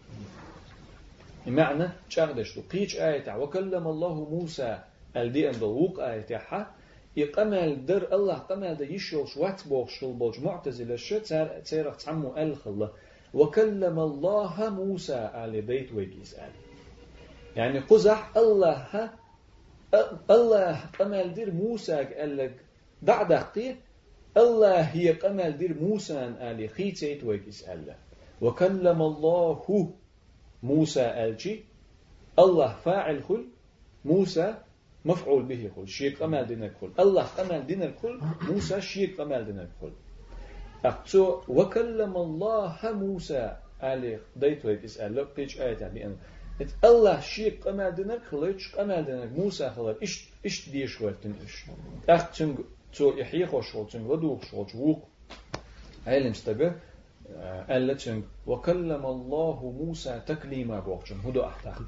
بمعنى 1.47 1.89
شغدش 2.09 2.59
قيش 2.59 2.97
آية 2.97 3.39
وكلم 3.39 3.89
الله 3.89 4.15
موسى 4.31 4.79
الدي 5.17 5.51
أن 5.51 5.59
دوق 5.61 6.01
آية 6.01 6.37
حا 6.37 6.67
يقمل 7.17 7.87
در 7.87 8.15
الله 8.15 8.35
قمل 8.35 8.75
ده 8.75 8.85
يشول 8.85 9.29
شوات 9.29 9.69
بوغ 9.69 9.89
شل 9.89 10.13
بوج 10.13 10.41
معتزل 10.41 10.93
الشت 10.93 11.49
تيرخ 11.65 11.97
تعمو 11.97 12.37
الخلا 12.37 12.89
وكلم 13.35 13.99
الله 13.99 14.71
موسى 14.71 15.31
آل 15.35 15.63
بيت 15.63 15.93
ويجيز 15.93 16.35
آل. 16.35 16.53
يعني 17.57 17.79
قزح 17.79 18.37
الله 18.37 19.11
الله 20.31 20.81
قمل 20.99 21.35
در 21.35 21.51
موسى 21.51 21.95
قال 22.05 22.37
لك 22.37 22.55
دعدقتي 23.03 23.77
الله 24.37 24.81
هي 24.81 25.13
قمل 25.13 25.59
در 25.59 25.75
موسى 25.81 26.19
آل 26.19 26.69
خيتيت 26.71 27.25
ويجيز 27.25 27.69
آل 27.69 27.95
وكلم 28.41 29.03
الله 29.03 29.91
موسى 30.63 31.07
الجي 31.25 31.65
الله 32.39 32.73
فاعل 32.85 33.21
كل 33.29 33.45
موسى 34.05 34.55
مفعول 35.05 35.43
به 35.43 35.71
كل 35.77 35.89
شيء 35.89 36.17
قمال 36.17 36.47
دين 36.47 36.63
الكل 36.65 36.91
الله 36.99 37.23
قمال 37.23 37.67
دين 37.67 37.83
الكل 37.83 38.21
موسى 38.49 38.81
شيء 38.81 39.17
قمال 39.19 39.45
دين 39.45 39.59
الكل 39.59 39.93
أقصو 40.85 41.41
وكلم 41.49 42.17
الله 42.17 42.79
موسى 42.85 43.57
عليه 43.81 44.21
ديت 44.37 44.65
ويك 44.65 44.85
اسأل 44.85 45.17
لك 45.17 45.29
بيج 45.37 45.61
آية 45.61 45.89
يعني 46.61 46.73
أن 46.85 46.89
الله 46.89 47.21
شيء 47.21 47.61
قمال 47.63 47.95
دين 47.95 48.11
الكل 48.11 48.57
قمال 48.79 49.05
دين 49.05 49.43
موسى 49.43 49.71
خلال 49.71 50.01
إيش 50.01 50.29
إيش 50.45 50.69
ديش 50.69 51.01
وقتن 51.01 51.35
إيش 51.43 51.65
أقصو 52.09 52.55
تو 52.95 53.13
يحيي 53.17 53.47
خوش 53.47 53.75
وتن 53.75 54.07
ودوخ 54.07 54.45
شوش 54.45 54.75
ووق 54.75 55.09
علم 56.07 56.31
استبه 56.31 56.73
ألتشن 57.71 58.23
وكلم 58.47 59.07
الله 59.07 59.75
موسى 59.79 60.21
تكليما 60.27 60.81
بوغشن 60.81 61.21
هدو 61.21 61.45
أحتاق 61.45 61.83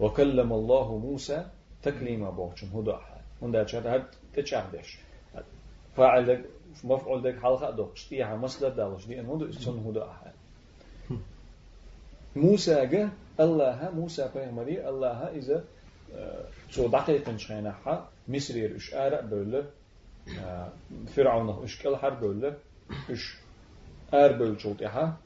وكلم 0.00 0.52
الله 0.52 0.98
موسى 0.98 1.46
تكليما 1.82 2.30
بوغشن 2.30 2.68
هدو 2.74 2.92
أحتاق 2.92 3.20
هندا 3.42 3.66
شهد 3.66 3.86
هاد 3.86 4.04
تشاهدش 4.34 4.98
فاعل 5.96 6.26
دك 6.26 6.44
مفعول 6.84 7.22
دك 7.22 7.38
حلقة 7.38 7.70
دوك 7.70 7.96
شتيها 7.96 8.36
مصدر 8.36 8.68
دالش 8.68 9.06
دي 9.06 9.20
هدو 9.20 9.48
اسم 9.48 9.78
هدو 9.88 10.02
أحتاق 10.02 10.34
موسى 12.35 12.85
جه 12.85 13.09
الله 13.39 13.89
موسى 13.95 14.29
پیغمبری 14.33 14.89
الله 14.89 15.19
إذا 15.39 15.63
شو 16.69 16.87
دقيقة 16.87 17.37
شينها 17.37 18.09
مصر 18.27 18.55
إش 18.75 18.93
آرق 18.93 19.21
بوله 19.21 19.63
فرعون 21.15 21.63
إش 21.63 21.81
كل 21.81 21.95
حرب 21.95 22.19
بوله 22.19 22.53
إش 23.09 23.45
ار 24.13 24.31
bölçult 24.39 24.81
yaha 24.81 25.17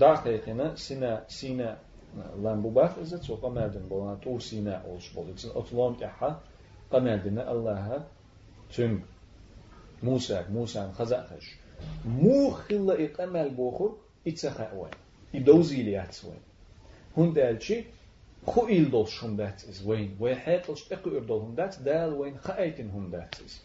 daqiqina 0.00 0.76
sina 0.76 1.24
sina 1.28 1.70
lan 2.44 2.62
bu 2.64 2.74
bax 2.74 2.92
izet 3.02 3.22
so 3.24 3.34
qamadin 3.40 3.84
bolan 3.90 4.20
tur 4.20 4.40
sina 4.40 4.82
olş 4.92 5.16
bol 5.16 5.28
için 5.28 5.50
otlom 5.60 5.96
yaha 6.00 6.40
qamadina 6.90 7.42
Allah'a 7.52 7.98
tüm 8.74 8.92
Musa 10.02 10.44
Musa 10.56 10.82
khazaqash 10.98 11.48
mu 12.22 12.40
khilla 12.64 12.94
iqamal 13.06 13.50
bokhur 13.60 13.90
itsaha 14.30 14.66
wa 14.80 14.88
idoziliyat 15.33 16.23
wa 16.23 16.35
hundelchi 17.15 17.85
خو 18.47 18.67
إل 18.67 18.91
دول 18.91 19.07
شون 19.07 19.35
دات 19.35 19.63
إز 19.69 19.87
وين 19.87 20.17
ويحيط 20.19 20.69
إقو 20.91 21.09
إردول 21.17 21.41
هم 21.41 21.55
دات 21.55 21.79
دال 21.79 22.13
وين 22.13 22.37
خايتين 22.37 22.89
هم 22.89 23.09
دات 23.09 23.35
إز 23.45 23.61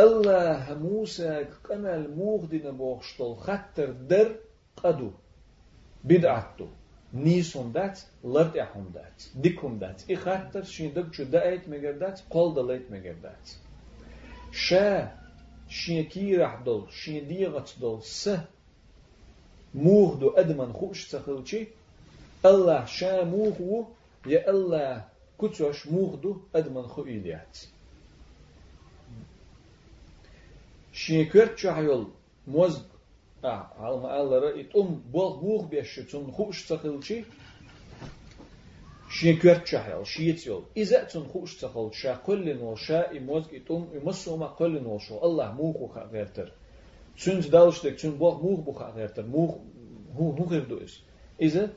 الله 0.00 0.74
موسى 0.74 1.46
قنا 1.64 1.94
الموغدين 1.94 2.70
بوغشتل 2.70 3.34
خطر 3.34 3.86
در 3.86 4.28
قدو 4.76 5.10
بدعتو 6.04 6.66
نيسون 7.14 7.72
دات 7.72 8.00
لرد 8.24 8.56
احم 8.56 8.84
دات 8.94 9.24
ديكم 9.34 9.78
دات 9.78 10.02
اي 10.10 10.16
خطر 10.16 10.62
شين 10.62 10.92
دك 10.94 11.14
شو 11.14 11.24
دايت 11.24 11.68
مگر 11.68 11.92
دات 11.92 12.20
قول 12.30 12.54
دليت 12.54 12.90
مگر 12.90 13.12
دات 13.12 13.50
شا 14.52 15.12
شين 15.68 16.04
كي 16.04 16.36
راح 16.36 16.62
دول 16.62 16.92
شين 16.92 17.28
ديغت 17.28 17.74
دول 17.80 18.02
س 19.72 19.76
موغدو 19.76 20.28
أدمن 20.30 20.72
خوش 20.72 21.08
تخلشي 21.08 21.66
الله 22.44 22.84
شا 22.84 23.24
موغو 23.24 23.86
يا 24.26 24.50
الله 24.50 25.04
كتوش 25.38 25.86
موغدو 25.86 26.40
أدمن 26.54 26.82
خو 26.82 27.02
إليات 27.02 27.58
شيكرت 30.92 31.58
شحيول 31.58 32.06
موز 32.46 32.82
آه 33.44 33.66
على 33.78 34.20
الله 34.20 34.58
يتم 34.58 35.00
بول 35.12 35.40
بوغ 35.40 35.64
بيشتون 35.64 36.32
خوش 36.32 36.68
تخلشي 36.68 37.24
شيكرت 39.10 39.66
شحيول 39.66 40.06
شيتيول 40.06 40.64
إذا 40.76 41.04
تن 41.04 41.24
خوش 41.24 41.56
تخل 41.56 41.90
شا 41.92 42.14
كل 42.14 42.58
نو 42.58 42.76
شا 42.76 43.16
إموز 43.16 43.44
يتم 43.52 43.88
يمسوما 43.94 44.46
كل 44.46 44.82
نو 44.82 44.98
شو 44.98 45.24
الله 45.24 45.52
موخو 45.52 45.86
خغيرتر 45.86 46.52
تشنج 47.16 47.48
دالشتك 47.50 47.94
تشن 47.94 48.10
بوغ 48.10 48.42
موغ 48.42 48.60
بوخ 48.60 48.78
خغيرتر 48.78 49.26
موغ 49.26 49.56
هو 50.16 50.30
هو 50.30 50.44
غير 50.44 50.64
دوس 50.64 51.02
إذا 51.40 51.70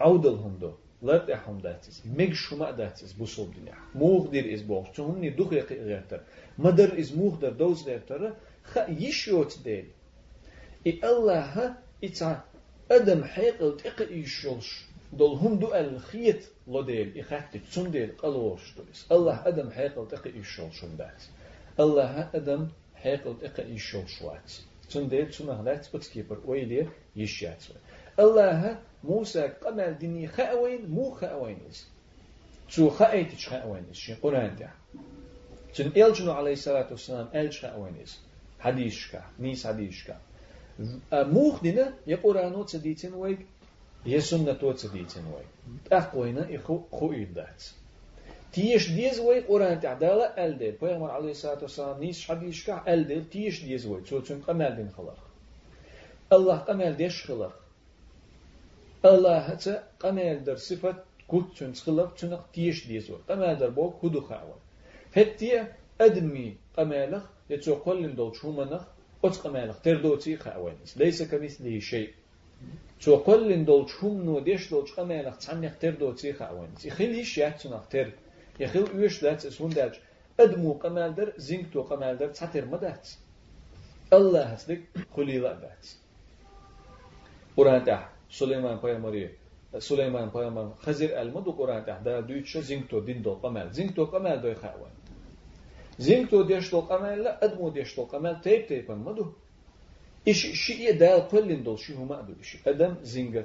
عودل 0.00 0.34
هم 0.34 0.58
دو 0.60 0.72
لرد 1.02 1.30
احم 1.30 1.58
داتس 1.58 2.02
ميج 2.06 2.32
شما 2.32 2.70
داتس 2.70 3.12
بوصل 3.12 3.50
دنيا 3.50 3.74
موغ 3.94 4.30
دير 4.30 4.54
از 4.54 4.62
بوغ 4.62 4.92
تهمني 4.92 5.26
يقي 5.26 5.78
غيرتر 5.84 6.20
مدر 6.58 6.98
از 6.98 7.16
موغ 7.16 7.38
در 7.38 7.50
دوز 7.50 7.82
غيرتر 7.84 8.32
خ 8.64 8.78
يشوت 8.88 9.58
ديل 9.64 9.86
اي 10.86 11.00
الله 11.04 11.74
اتا 12.04 12.44
آدم 12.90 13.24
حيقل 13.24 13.76
تقي 13.76 14.18
يشولش 14.18 14.84
دول 15.12 15.36
هم 15.36 15.58
دو 15.58 15.74
الخيط 15.74 16.42
لديل 16.68 17.18
اخاتك 17.18 17.60
تون 17.74 17.90
ديل 17.90 18.10
قلوش 18.18 18.74
دوس 18.76 19.06
الله 19.12 19.48
آدم 19.48 19.70
حيقل 19.70 20.08
تقي 20.08 20.30
يشولش 20.38 20.84
دات 20.84 21.22
الله 21.80 22.30
آدم 22.34 22.68
حيقل 22.94 23.34
تقي 23.38 23.70
يشولش 23.70 24.22
وات 24.96 25.02
تون 25.02 25.08
ديل 25.08 25.30
تون 25.30 25.48
اغلات 25.50 25.96
بتكيبر 25.96 26.38
ويلي 26.46 26.88
يشيات 27.16 27.64
الله 28.18 28.78
موسى 29.04 29.42
قمل 29.48 29.98
دني 29.98 30.28
خاوين 30.28 30.90
مو 30.90 31.10
خاوين 31.10 31.58
إز 31.70 31.86
تو 32.76 32.90
خايت 32.90 33.34
خاوين 33.40 33.84
إز 33.90 33.96
شين 33.96 34.16
قرآن 34.22 34.56
ده 34.56 34.70
تن 35.74 35.92
إلجنو 35.96 36.32
عليه 36.32 36.52
الصلاة 36.52 36.90
والسلام 36.90 37.28
إلج 37.34 37.58
خاوين 37.58 37.96
إز 38.02 38.18
حديشكا 38.60 39.22
نيس 39.40 39.66
حديشكا 39.66 40.16
موخ 41.12 41.62
دينا 41.62 41.94
يقرآنو 42.06 42.62
تديتين 42.64 43.14
ويك 43.14 43.46
يسنة 44.06 44.52
تو 44.52 44.72
تديتين 44.72 45.24
ويك 45.26 45.50
أقوينا 45.92 46.54
إخو 46.54 46.80
خو 46.92 47.12
إيدات 47.12 47.62
تيش 48.52 48.90
ديز 48.90 49.20
وي 49.20 49.40
قرآن 49.40 49.80
تعدالة 49.80 50.24
ألدل 50.24 50.72
بيغمر 50.80 51.10
عليه 51.10 51.30
الصلاة 51.30 51.62
والسلام 51.62 52.00
نيس 52.00 52.24
حديشكا 52.28 52.94
ألدل 52.94 53.24
تيش 53.30 53.64
ديز 53.64 53.86
وي 53.86 54.00
تو 54.00 54.20
تن 54.20 54.40
قمل 54.40 54.76
دين 54.76 54.90
خلق 54.90 55.18
الله 56.32 56.56
قمل 56.56 56.96
ديش 56.96 57.26
خلق 57.26 57.54
الله 59.04 59.38
هتا 59.38 59.82
قمال 60.00 60.44
در 60.44 60.56
صفت 60.56 60.96
قد 61.28 61.44
چون 61.54 61.72
خلق 61.74 62.14
چونق 62.14 62.44
تيش 62.52 62.86
ديزو 62.86 63.16
قمال 63.28 63.54
در 63.54 63.70
بوك 63.70 64.04
هدو 64.04 64.20
خاوة 64.20 64.56
هتيا 65.16 65.72
أدمي 66.00 66.56
قمالخ 66.76 67.24
يتسو 67.50 67.74
قلن 67.74 68.14
دول 68.14 68.36
شومنخ 68.36 68.84
أت 69.24 69.36
قمالخ 69.36 69.80
تردوتي 69.80 70.36
خاوانيس 70.36 70.98
ليس 70.98 71.22
كمثله 71.22 71.78
شيء 71.78 72.10
تو 73.00 73.16
قلن 73.16 73.64
دول 73.64 73.90
شوم 73.90 74.22
نو 74.24 74.38
ديش 74.40 74.72
יחיל 78.62 78.86
uish 78.96 79.22
dat 79.22 79.44
is 79.44 79.60
hun 79.60 79.72
dat 79.74 79.94
edmu 80.38 80.78
qamalder 80.78 81.28
zink 81.38 81.72
to 81.72 81.88
qamalder 81.88 82.34
çatır 82.34 82.64
mı 82.64 82.78
dat 82.82 83.18
Allah 84.10 84.50
hasdik 84.52 84.80
kulila 85.14 85.62
dat 85.62 85.84
Qur'an-da 87.56 87.98
Süleyman 88.28 88.80
peygamberi 88.80 89.36
Süleyman 89.80 90.32
peygamber 90.32 90.64
Hazir 90.78 91.10
elmadu 91.10 91.56
Qur'an-da 91.56 92.04
da 92.04 92.28
duyçu 92.28 92.62
zink 92.62 92.90
to 92.90 93.06
din 93.06 93.24
do 93.24 93.40
qamal 93.42 93.72
zink 93.72 93.96
to 93.96 94.10
qamal 94.10 94.42
do 94.42 94.48
xawa 94.62 94.88
Zink 95.98 96.30
to 96.30 96.48
desh 96.48 96.70
to 96.70 96.80
qamal 96.88 97.24
la 97.24 97.38
edmu 97.42 97.74
desh 97.74 97.94
to 97.94 98.02
qamal 98.08 98.42
teyp 98.42 98.68
teyp 98.68 98.88
madu 98.88 99.34
İş 100.26 100.40
şiye 100.54 101.00
da 101.00 101.28
kullin 101.28 101.64
do 101.64 101.78
şi 101.78 101.94
huma 101.94 102.16
adı 102.16 102.44
şi 102.44 102.70
adam 102.70 102.96
zinga 103.02 103.44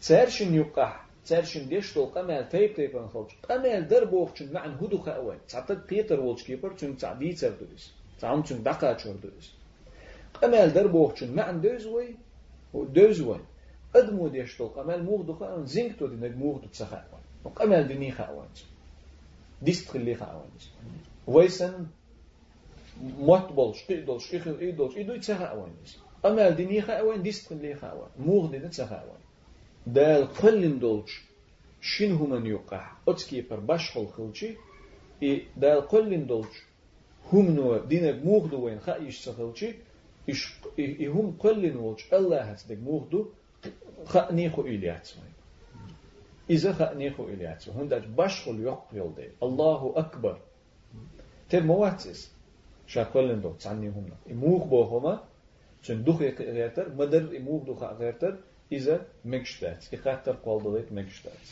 Ser 0.00 0.26
şin 0.26 0.52
yuqah 0.52 1.05
ديش 1.55 1.93
دو 1.95 2.05
قمل 2.05 2.49
تيب 2.49 2.73
تيب 2.73 2.97
ان 2.97 3.07
خلج 3.07 3.29
قمل 3.49 3.87
در 3.87 4.05
بوخشن 4.05 4.53
معن 4.53 4.71
هدو 4.81 4.97
خاوان 4.97 5.37
تعطد 5.47 5.87
بيتر 5.87 6.19
وولش 6.19 6.43
كيبر 6.43 6.73
تون 6.73 6.97
تعدي 6.97 7.33
تردوس 7.33 7.93
تعم 8.19 8.41
تون 8.41 8.63
دقا 8.63 8.93
تشردوس 8.93 9.51
قمل 10.41 10.69
در 10.73 10.87
بوخشن 10.87 11.31
معن 11.35 11.61
دوزوي 11.61 12.15
ودوزوي 12.73 13.39
ادمو 13.95 14.27
ديشتو 14.27 14.67
قمال 14.67 15.03
موغدو 15.03 15.33
خاون 15.33 15.65
زينكتو 15.65 16.07
دي 16.07 16.15
نج 16.15 16.35
موغدو 16.35 16.67
تسخاون 16.67 17.23
وقمال 17.43 17.87
دي 17.87 17.93
نيخا 17.93 18.23
اوانج 18.23 18.57
ديست 19.61 19.89
خلي 19.89 20.15
خاونج 20.15 20.61
ويسن 21.27 21.85
موت 23.01 23.51
بولش 23.51 23.83
تيدولش 23.83 24.35
إخل 24.35 24.57
إيدولش 24.59 24.97
إيدو 24.97 25.13
يتسخا 25.13 25.45
اوانج 25.45 25.87
قمال 26.23 26.55
دي 26.55 26.65
نيخا 26.65 26.93
اوان 26.93 27.21
ديست 27.21 27.49
خلي 27.49 27.75
خاون 29.85 29.93
موغ 29.93 29.93
دي 29.93 29.99
نتسخا 29.99 30.17
اوان 30.17 30.21
دال 30.21 30.27
قلن 30.27 30.79
دولش 30.79 31.21
شين 31.81 32.11
هما 32.11 32.47
يوقع 32.47 32.91
أتكي 33.07 33.41
بر 33.41 33.59
باشخل 33.59 34.07
خلشي 34.07 34.55
إي 35.23 35.45
دال 35.57 35.81
قلن 35.81 36.27
دولش 36.27 36.63
هم 37.33 37.51
نو 37.51 37.77
دينك 37.77 38.25
موغدو 38.25 38.65
وين 38.65 38.79
خايش 38.79 39.25
تخلشي 39.25 39.75
إش 40.29 40.53
هم 41.01 41.37
قلن 41.39 41.77
ولش 41.77 42.13
الله 42.13 42.41
هتدك 42.41 42.77
موغدو 42.77 43.25
خأنيخو 44.05 44.61
إلياتسو 44.61 45.19
إذا 46.49 46.73
خأنيخو 46.73 47.27
إلياتسو 47.27 47.71
هندج 47.71 48.05
باشخل 48.05 48.59
يقبل 48.59 49.13
دي 49.15 49.27
الله 49.43 49.93
أكبر 49.95 50.39
تر 51.49 51.63
مواتس 51.63 52.31
شاكولن 52.87 53.41
دو 53.41 53.51
تعني 53.51 53.89
هم 53.89 54.09
إموخ 54.31 54.67
بوهما 54.67 55.23
چون 55.83 56.03
دوخ 56.03 56.21
غيرتر 56.21 56.95
مدر 56.95 57.37
إموخ 57.37 57.63
دوخ 57.63 57.83
غيرتر 57.83 58.37
إذا 58.72 59.06
مكشتات 59.24 59.94
إخاتر 59.94 60.36
قول 60.44 60.62
دليت 60.62 60.92
مكشتات 60.92 61.46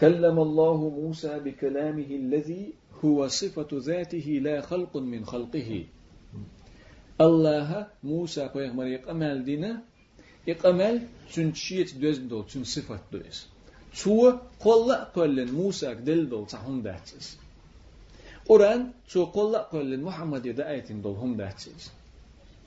كلم 0.00 0.38
الله 0.38 0.90
موسى 0.90 1.38
بكلامه 1.38 2.10
الذي 2.10 2.72
هو 3.04 3.28
صفة 3.28 3.68
ذاته 3.72 4.40
لا 4.42 4.60
خلق 4.60 4.96
من 4.96 5.24
خلقه 5.24 5.84
الله 7.20 7.86
موسى 8.02 8.48
پیغمبر 8.48 8.86
يقمل 8.86 9.44
دينا 9.44 9.82
يقمل 10.46 11.00
چون 11.32 11.54
شيت 11.54 11.94
دوز 11.98 12.18
دو 12.18 12.42
چون 12.42 12.64
صفات 12.64 13.00
دوز 13.12 13.46
تو 14.02 14.38
قل 14.60 14.94
قلن 14.94 15.50
موسى 15.50 15.94
دل 15.94 16.28
دو 16.28 16.44
تهم 16.44 16.82
داتس 16.82 17.36
قرآن 18.46 18.90
تو 19.12 19.24
قل 19.24 19.56
قلن 19.56 20.02
محمد 20.02 20.46
يدا 20.46 20.70
آيتين 20.70 21.02
دول 21.02 21.16
هم 21.16 21.36
داتس 21.36 21.90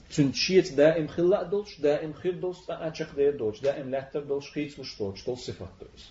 چون 0.09 0.33
شيت 0.33 0.75
دائم 0.75 1.07
خلا 1.07 1.43
دولش 1.43 1.79
دائم 1.79 2.13
خير 2.13 2.33
دولش 2.33 2.57
أچق 2.69 3.15
دير 3.15 3.31
دولش 3.37 3.59
دائم 3.59 3.95
لحتر 3.95 4.19
دولش 4.19 4.51
خيت 4.51 4.79
وش 4.79 4.99
دولش 4.99 5.25
دول 5.25 5.37
صفات 5.37 5.69
دوز 5.79 6.03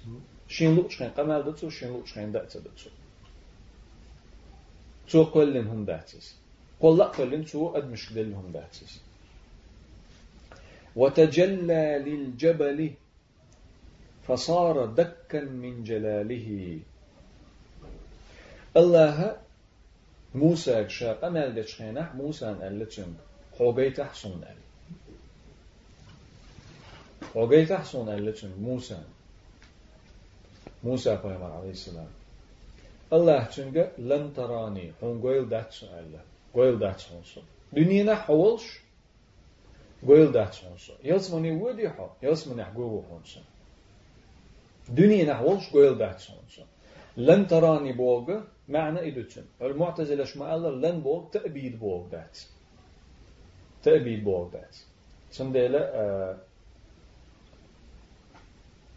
شين 0.49 0.75
لوش 0.77 0.99
خين 0.99 1.09
قمل 1.09 1.43
دتو 1.43 1.71
شين 1.71 1.89
لوش 1.89 2.13
خين 2.13 2.33
داتس 2.33 2.57
دتو 2.57 2.91
تو 5.09 5.25
قلن 5.25 5.67
هم 5.67 5.85
داتس 5.85 6.35
قل 6.81 7.03
قلن 7.03 7.47
شو 7.47 7.77
أدمش 7.77 8.13
لهم 8.13 8.53
باتس 8.53 9.01
وتجلى 10.97 12.03
للجبل 12.07 12.91
فصار 14.27 14.87
دكا 14.87 15.41
من 15.41 15.85
جلاله 15.85 16.79
الله 18.77 19.37
موسى 20.35 20.89
شاق 20.89 21.25
أمل 21.25 21.55
دشخينة 21.55 22.13
موسى 22.15 22.47
أن 22.47 22.79
لتشن 22.79 23.15
حوغي 23.59 23.91
تحسن 23.91 24.31
أل 24.31 24.57
حوغي 27.35 27.67
تحسن 27.67 28.09
أل 28.09 28.27
لتشن 28.27 28.53
موسى 28.61 28.99
موسى 30.85 31.17
پیغمبر 31.17 31.51
عليه 31.53 31.71
السلام 31.71 32.11
الله 33.13 33.49
چنگه 33.51 33.91
لن 33.99 34.93
حوغي 35.01 35.45
داتسن 35.45 35.87
الله 35.87 36.35
goil 36.55 36.79
dat 36.79 37.01
sonso. 37.01 37.41
Dunina 37.73 38.15
hawlsh 38.15 38.81
goil 40.03 40.33
dat 40.33 40.55
sonso. 40.55 40.93
Yels 41.03 41.29
mani 41.31 41.51
wudi 41.61 41.87
ha, 41.87 42.07
yels 42.23 42.47
mani 42.47 42.65
gogo 42.75 43.05
honso. 43.11 43.41
Dunina 44.97 45.35
hawlsh 45.43 45.71
goil 45.73 45.97
dat 45.99 46.21
sonso. 46.21 46.63
لن 47.17 47.47
تراني 47.47 47.93
بوغ 47.93 48.41
معنى 48.69 49.09
إدوتشن 49.09 49.45
المعتزلة 49.63 50.25
شما 50.25 50.51
قال 50.51 50.81
لن 50.81 51.01
بوغ 51.01 51.31
تأبيد 51.31 51.79
بوغ 51.79 52.07
دات 52.09 52.39
tebi 53.85 54.17
Bog 54.25 54.53
datë. 54.53 54.83
Çëndele 55.35 55.83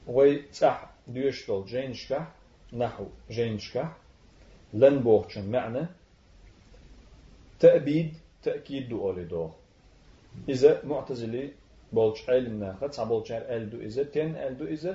wej 0.07 0.35
cah 0.57 0.81
dy 1.13 1.31
shkoll 1.31 1.63
gjen 1.71 1.93
shka 2.01 2.19
nahu 2.71 3.07
gjen 3.35 3.57
shka 3.59 3.85
lën 4.79 5.01
bohçën 5.07 5.47
me'ne 5.53 5.88
te'bid 7.59 8.11
te'kid 8.43 8.89
du 8.89 8.97
oli 9.09 9.29
do. 9.29 9.51
İze 10.47 10.81
mu'tazili 10.83 11.53
bolç 11.91 12.23
elimna 12.29 12.71
xat 12.79 12.95
sabolçar 12.95 13.41
eldu 13.41 13.81
ize 13.81 14.11
ten 14.11 14.33
eldu 14.33 14.67
ize 14.69 14.93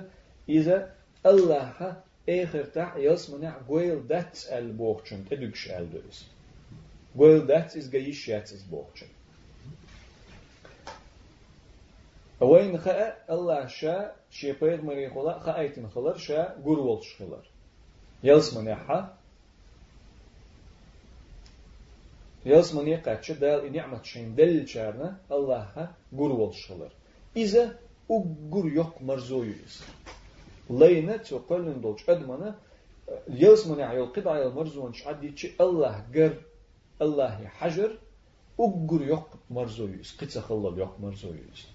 ize 0.48 0.88
Allah'a 1.24 2.04
eğirtah 2.26 3.02
yasmına 3.02 3.52
goyl 3.68 4.08
dat 4.08 4.48
el 4.50 4.78
bohçın 4.78 5.26
edükş 5.30 5.66
eldu 5.66 6.02
ize. 6.10 6.24
Goyl 7.14 7.48
dat 7.48 7.76
is 7.76 7.90
gayish 7.90 8.28
yat 8.28 8.52
is 8.52 8.72
bohçın. 8.72 9.08
Вейн 12.42 12.76
хаа 12.78 13.14
Аллах 13.28 13.70
ша 13.70 14.14
шепед 14.30 14.82
мари 14.82 15.06
хула 15.08 15.38
хаайтин 15.38 15.88
хылар 15.88 16.18
ша 16.18 16.56
гур 16.58 16.80
волш 16.80 17.16
хылар. 17.16 17.46
Ялс 18.22 18.52
мане 18.52 18.74
ха. 18.74 19.12
Ялс 22.44 22.72
мане 22.72 22.98
качы 22.98 23.34
дал 23.36 23.64
и 23.64 23.70
ниъмат 23.70 24.04
шин 24.04 24.34
дел 24.34 24.66
чарна 24.66 25.20
Аллаха 25.28 25.94
гур 26.10 26.32
волш 26.32 26.66
хылар. 26.66 26.90
Иза 27.34 27.78
у 28.08 28.20
гур 28.22 28.66
йок 28.66 29.00
марзою 29.00 29.54
из. 29.54 29.84
Лейна 30.68 31.20
цокалын 31.20 31.80
долч 31.80 32.02
адмана 32.08 32.56
Ялс 33.28 33.66
мане 33.66 33.84
айол 33.84 34.08
кыда 34.08 34.34
айол 34.34 34.52
марзуан 34.52 34.94
шадди 34.94 35.32
чи 35.36 35.54
Аллах 35.58 36.10
гар 36.10 36.38
Аллахи 36.98 37.52
хажр 37.60 38.00
у 38.56 38.66
гур 38.68 39.02
йок 39.02 39.28
марзою 39.48 40.00
из. 40.00 40.10
Кыца 40.10 40.42
хыллар 40.42 40.76
йок 40.76 40.98
марзою 40.98 41.38
из. 41.38 41.68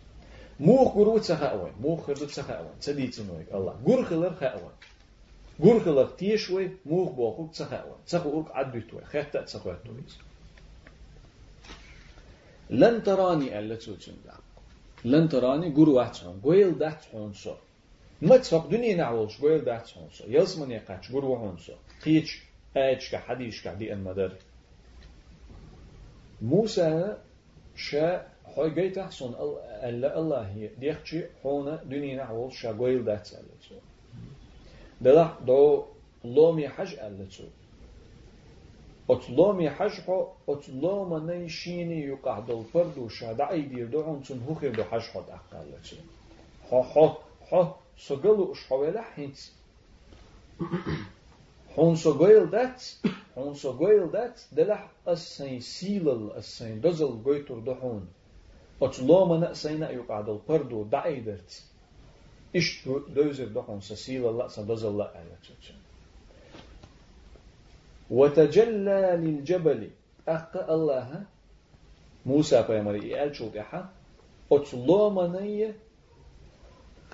ويك 3.31 3.55
الله 3.55 3.73
قر 3.87 4.05
خلر 4.05 4.35
خاوان 4.35 4.75
قر 5.63 5.81
خلر 5.81 6.07
تيشوي 6.07 6.71
موخ 6.87 7.11
بوخو 7.11 7.49
سخاوان 7.53 7.99
سخو 8.07 8.41
أرك 8.41 8.51
عدوتوي 8.51 9.05
خيحتا 9.05 9.47
سخواتوي 9.47 10.03
لن 12.71 13.03
تراني 13.03 13.59
ألا 13.59 13.75
توتن 13.75 14.13
لن 15.05 15.29
تراني 15.29 15.75
قر 15.75 15.89
واحد 15.89 16.15
شون 16.15 16.41
قويل 16.41 16.79
دحت 16.79 17.05
حون 17.05 17.35
شو 17.35 17.55
ما 18.23 18.37
تفق 18.37 18.67
دنيا 18.67 18.97
نعولش 18.97 19.41
قويل 19.41 19.65
دحت 19.65 19.89
حون 19.89 20.11
شو 20.11 20.25
يلس 20.29 20.59
من 20.59 20.71
يقاتش 20.71 21.13
قر 21.13 21.25
وحون 21.25 21.59
شو 21.59 21.73
قيتش 22.05 22.43
آيتش 22.77 23.11
كحديش 23.11 23.65
كحدي 23.65 23.93
المدر 23.93 24.33
موسى 26.43 27.17
شا 28.58 28.64
خوي 28.64 28.70
جيت 28.70 28.98
أحسن 28.98 29.34
ألا 29.84 30.20
الله 30.20 30.42
هي 30.42 30.68
ديخشي 30.68 31.24
حونا 31.44 31.84
دنيا 31.84 32.16
نعول 32.16 32.54
شاقويل 32.54 33.06
دات 33.06 33.30
ألتو 33.34 33.76
دلا 35.02 35.34
دو 35.46 35.86
لومي 36.26 36.70
حج 36.70 36.94
ألتو 37.00 37.44
أتلومي 39.10 39.70
حج 39.70 39.92
حو 39.92 40.28
أتلوم 40.50 41.30
نيشيني 41.32 42.02
يقع 42.02 42.40
دل 42.40 42.64
فردو 42.74 43.10
شادا 43.10 43.56
دير 43.56 43.88
دو 43.88 44.02
عنتن 44.04 44.42
هخير 44.50 44.76
دو 44.76 44.84
حج 44.84 45.02
حد 45.02 45.30
أقالتو 45.30 45.96
حو 46.70 46.84
حو 46.84 47.10
حو 47.50 47.66
سقلو 47.98 48.52
أشحويلا 48.52 49.02
حينت 49.02 49.38
حون 51.76 51.96
سقويل 51.96 52.50
دات 52.50 52.84
حون 53.36 53.54
سقويل 53.54 54.12
دات 54.12 54.42
دلح 54.52 54.92
السين 55.08 55.60
سيلل 55.60 56.32
السين 56.38 56.82
دزل 56.82 57.24
قويتر 57.26 57.60
دحون 57.60 58.08
Otlomana 58.80 59.56
sayna 59.56 59.92
yuqadal 59.92 60.40
pardu 60.48 60.92
daidert. 60.92 61.64
İş 62.54 62.86
dözer 63.16 63.56
dokon 63.56 63.80
sasil 63.80 64.24
Allah 64.24 64.50
sadaz 64.50 64.84
Allah 64.86 65.14
ayet. 65.16 65.48
وتجلى 68.10 69.02
للجبل 69.24 69.82
أقى 70.28 70.74
الله 70.76 71.10
موسى 72.26 72.58
بيمري 72.68 73.24
ألشوك 73.24 73.58
أحا 73.58 73.90
أتلوم 74.52 75.36
نية 75.36 75.76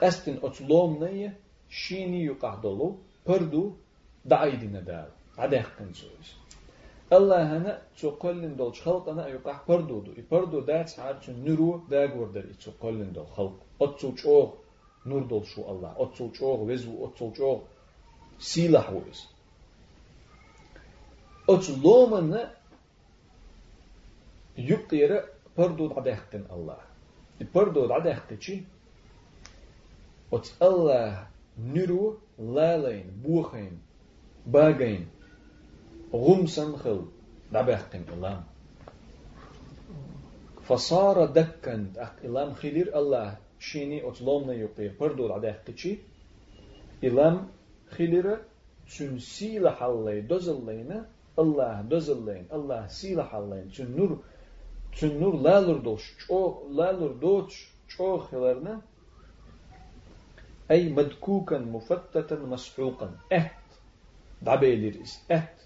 قستن 0.01 0.39
أتلوم 0.43 1.03
نية 1.03 1.38
شيني 1.70 2.26
يقعدلو 2.26 2.97
پردو 3.26 3.74
دعيدنا 4.26 4.80
دار 4.80 5.09
عده 5.38 5.61
قنسويس 5.80 6.30
الله 7.18 7.57
هنا 7.57 7.82
تقولن 8.01 8.55
دول 8.55 8.74
خلق 8.74 9.09
أنا 9.09 9.28
يقع 9.28 9.57
بردو 9.68 9.99
دو 9.99 10.11
بردو 10.32 10.59
دات 10.59 10.99
عارف 10.99 11.30
نورو 11.30 11.82
دا 11.89 12.07
غوردر 12.07 12.45
تقولن 12.66 13.11
دول 13.11 13.26
خلق. 13.26 13.55
أتسو 13.82 14.16
چوغ 14.16 14.53
نور 15.05 15.24
دول 15.24 15.45
شو 15.45 15.61
الله. 15.72 15.91
أتسو 15.97 16.32
چوغ 16.32 16.59
وزو. 16.61 17.05
أتسو 17.05 17.32
چوغ 17.38 17.59
سيلح 18.39 18.89
ويز. 18.93 19.28
أتسو 21.49 21.74
لومن 21.84 22.39
يقير 24.57 25.24
بردو 25.57 25.93
عدهقن 25.97 26.43
الله. 26.51 26.78
بردو 27.55 27.93
عدهقن 27.93 28.38
چي؟ 28.38 28.64
أت 30.34 30.47
الله 30.61 31.28
نورو 31.59 32.18
لالين 32.39 33.07
بوخين 33.24 33.82
باغين. 34.47 35.12
غمسا 36.14 36.78
خل 36.78 37.01
دبحقن 37.53 38.03
إلام 38.14 38.43
فصار 40.64 41.26
دكا 41.26 41.91
أخ 41.97 42.11
إلام 42.24 42.53
خلير 42.53 42.97
الله 42.99 43.38
شيني 43.59 44.07
أتلومنا 44.09 44.53
يقي 44.53 44.88
بردول 44.99 45.32
عده 45.32 45.59
قشي 45.68 45.97
إلام 47.03 47.47
خلير 47.89 48.38
تن 48.97 49.20
سيل 49.20 49.70
حالي 49.70 50.22
دوزلينا 50.22 51.05
الله 51.39 51.82
دوزلين 51.82 52.45
الله 52.53 52.88
سيل 52.88 53.22
حالين 53.22 53.72
تن 53.72 53.95
نور 53.95 54.11
تن 54.99 55.20
نور 55.20 55.36
لالر 55.36 55.78
دوش 55.78 56.03
چو 56.22 56.39
لالر 56.70 57.11
دوش 57.11 57.53
چو 57.89 58.18
خلرنا 58.18 58.82
أي 60.72 60.89
مدكوكا 60.89 61.57
مفتتا 61.57 62.36
مسحوقا 62.36 63.18
أهت 63.32 63.51
دعبيلير 64.41 65.01
إس 65.03 65.20
أهت 65.32 65.62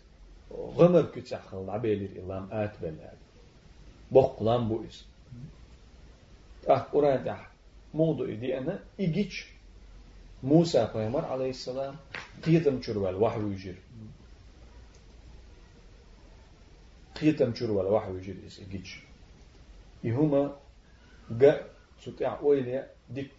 غمر 0.51 1.01
كتاخل 1.15 1.69
عبيلير 1.69 2.09
إلام 2.23 2.49
آت 2.51 2.79
بلاد 2.81 3.17
بقلان 4.11 4.67
بويس 4.67 5.05
أه 6.69 6.77
قرآن 6.77 7.25
تح 7.25 7.49
موضوع 7.93 8.27
دي 8.33 8.57
أنا 8.57 8.79
إيجيش 8.99 9.47
موسى 10.43 10.87
پیغمبر 10.93 11.25
عليه 11.25 11.49
السلام 11.49 11.95
قيتم 12.45 12.81
چروال 12.81 13.15
وحي 13.15 13.39
يجير 13.41 13.75
قيتم 17.21 17.53
چروال 17.53 17.85
وحي 17.85 18.11
يجير 18.17 18.35
إس 18.47 18.59
إيجيش 18.59 18.99
يهما 20.03 20.55
جا 21.31 21.67
تتع 22.05 22.41
ويليا 22.41 22.87
ديك 23.09 23.31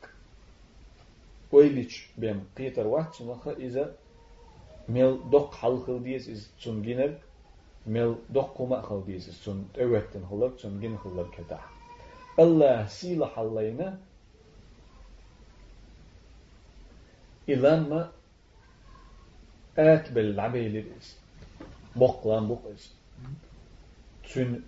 ويليش 1.52 2.08
بيم 2.18 2.44
قيتر 2.58 2.86
واحد 2.86 3.14
سنخا 3.14 3.52
إذا 3.52 3.94
dok 5.30 5.54
hal 5.54 5.84
khil 5.84 6.00
dies 6.00 6.28
is 6.28 6.48
zum 6.58 6.82
ginel 6.82 7.14
mel 7.86 8.18
dok 8.32 8.54
kuma 8.56 8.82
khil 8.82 9.02
dies 9.06 9.28
is 9.28 9.38
zum 9.44 9.68
öwetten 9.76 10.22
khilak 10.28 10.58
zum 10.58 10.80
gin 10.80 10.98
khilak 10.98 11.28
keta 11.36 11.60
Allah 12.38 12.88
sila 12.88 13.26
hallayna 13.36 13.98
إلما 17.48 18.12
آت 19.78 20.12
بالعبيل 20.12 20.76
الإس 20.76 21.16
بقلان 21.96 22.48
بقيس 22.48 22.92
تن 24.34 24.60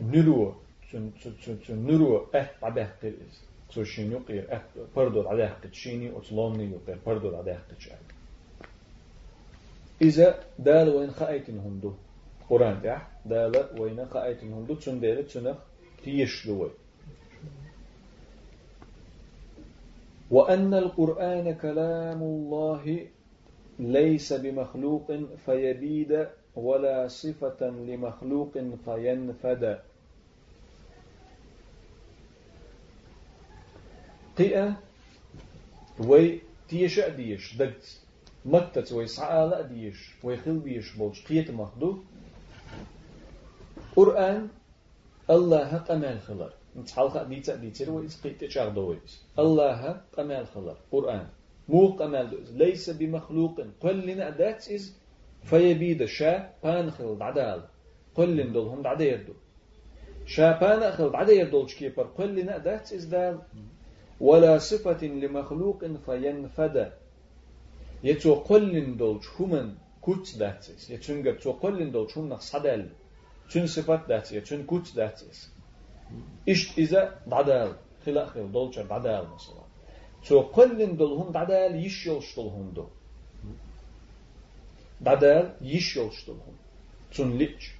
نرو 0.00 0.54
تن 0.92 1.10
تن 1.20 1.60
تن 1.60 1.78
نرو 1.86 2.28
أه 2.34 2.50
عده 2.62 2.88
قيس 3.02 3.36
تن 3.74 3.84
شين 3.84 4.12
يقير 4.12 4.52
أه 4.52 4.62
بردو 4.96 5.28
عده 5.28 5.52
قيت 5.62 5.74
شيني 5.74 6.10
وتلوني 6.10 6.64
يقير 6.64 6.98
بردو 7.06 7.36
عده 7.36 7.58
قيت 7.68 7.80
شاك 7.80 8.13
إذا 10.02 10.44
دال 10.58 10.88
وين 10.88 11.10
خايتن 11.10 11.58
هندو 11.58 11.92
قرآن 12.50 12.80
ده 12.82 12.98
دال 13.26 13.80
وين 13.80 14.06
خايتن 14.06 14.52
هندو 14.52 14.74
تون 14.74 15.00
دير 15.00 15.22
تنخ 15.22 15.56
تيشلوي 16.04 16.70
وأن 20.30 20.74
القرآن 20.74 21.54
كلام 21.54 22.22
الله 22.22 23.06
ليس 23.78 24.32
بمخلوق 24.32 25.12
فيبيد 25.46 26.28
ولا 26.56 27.08
صفة 27.08 27.60
لمخلوق 27.70 28.52
فينفد. 28.84 29.78
قئة 34.38 34.76
وي 35.98 36.40
تيش 36.68 36.98
أديش 36.98 37.56
دقت. 37.56 38.03
متت 38.44 38.92
ويسعى 38.92 39.48
لا 39.48 39.60
ديش 39.60 40.14
ويخل 40.22 40.58
بيش 40.58 40.96
بولش 40.96 41.26
قيت 41.26 41.50
مخدو 41.50 41.98
قرآن 43.96 44.48
الله 45.30 45.76
قمال 45.76 46.20
خلر. 46.20 46.52
نتحلق 46.76 47.22
ديتا 47.22 47.54
ديتر 47.54 47.90
ويس 47.90 48.20
قيت 48.22 48.44
شاغ 48.50 48.68
دويس 48.68 49.24
الله 49.38 50.00
قمال 50.16 50.46
خلر. 50.46 50.76
قرآن. 50.92 51.26
مو 51.68 51.86
قمال 51.86 52.58
ليس 52.58 52.90
بمخلوق. 52.90 53.60
قل 53.80 54.06
لنا 54.06 54.30
ذات 54.30 54.68
إز 54.68 54.96
فيبيد 55.42 56.04
شا 56.04 56.50
بان 56.62 56.90
خل 56.90 57.16
عدال 57.20 57.62
قل 58.14 58.36
لنا 58.36 58.52
دول 58.52 58.68
هم 58.68 58.82
دعدا 58.82 59.04
يردو. 59.04 59.32
شا 60.26 60.58
بان 60.60 60.92
خل 60.92 61.10
دعدا 61.10 61.32
يردولش 61.32 61.74
كيبر 61.74 62.06
قل 62.18 62.34
لنا 62.34 62.58
ذات 62.58 62.92
إز 62.92 63.04
دال. 63.04 63.38
ولا 64.20 64.58
صفة 64.58 65.06
لمخلوق 65.06 65.84
فينفد. 66.06 66.92
يتو 68.02 68.34
قلن 68.34 68.96
دولش 68.96 69.26
همان 69.40 69.74
كوت 70.00 70.38
داتس. 70.38 70.90
يتون 70.90 71.38
تو 71.38 71.52
قلن 71.52 71.90
دولش 71.90 72.18
هم 72.18 72.36
صدل 72.38 72.88
تون 73.50 73.66
صفات 73.66 74.08
داتس. 74.08 74.32
يتون 74.32 74.62
كوت 74.62 74.96
داتس. 74.96 75.50
إشت 76.48 76.78
إذا 76.78 77.18
دعدال. 77.26 77.72
خلا 78.06 78.26
خل 78.26 78.52
دولش 78.52 78.78
دعدال 78.78 79.28
مثلا. 79.34 79.64
تو 80.28 80.40
قلن 80.40 80.96
دول 80.96 81.12
هم 81.12 81.32
دعدال 81.32 81.86
يشيلش 81.86 82.36
دول 82.36 82.46
هم 82.46 82.70
دو. 82.70 82.86
دعدال 85.00 85.54
يشيلش 85.60 86.26
دول 86.26 86.36
هم 86.36 86.56
تون 87.14 87.38
ليش 87.38 87.72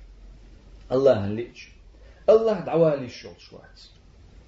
الله 0.93 1.29
ليش 1.29 1.69
الله 2.29 2.61
دعوالي 2.61 3.05
يشيلش 3.05 3.53
وقت 3.53 3.91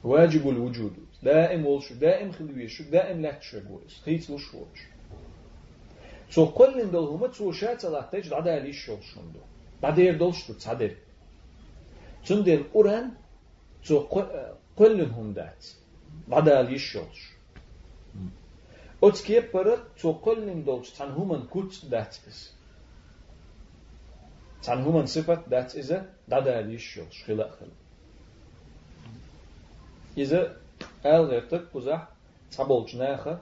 واجب 0.05 0.49
الوجود. 0.49 0.97
دائم 1.23 1.67
ولش 1.67 1.93
دائم 1.93 2.33
خلويش. 2.33 2.83
دائم 2.83 3.23
لا 3.23 3.33
تشغويس 3.33 4.01
خيت 4.05 4.31
لش 4.31 4.55
وش 4.55 4.81
سو 6.30 6.46
كل 6.52 6.92
دول 6.92 7.08
هما 7.08 7.28
تو 7.28 7.52
شات 7.52 7.86
لا 7.86 8.02
تجد 8.12 8.34
عدا 8.34 8.60
لي 8.60 8.74
شول 8.74 9.04
شوندو 9.04 9.40
بعدير 9.82 10.18
دولش 10.18 10.44
تو 10.48 10.54
تصدر 10.54 10.92
تندل 12.26 12.64
قران 12.74 13.12
تو 13.86 14.08
كلهم 14.78 15.34
دات 15.34 15.66
بعدا 16.28 16.62
لي 16.62 16.80
شولش 16.80 17.32
Ots 19.02 19.24
kiepara 19.24 19.76
to 20.00 20.14
kollin 20.26 20.64
dolch 20.66 20.90
tan 20.98 21.10
human 21.18 21.48
kut 21.54 21.72
dat 21.90 22.20
is. 22.30 22.40
Tan 24.62 24.84
human 24.86 25.08
sifat 25.08 25.50
dat 25.50 25.76
is 25.76 25.90
a 25.92 26.06
dada 26.30 26.62
lishol 26.70 27.10
shkhila 27.18 27.48
khil. 27.56 27.72
Iza 30.24 30.42
al 31.04 31.24
gertak 31.32 31.64
kuzah 31.74 32.02
tabolch 32.56 32.94
naha 33.02 33.34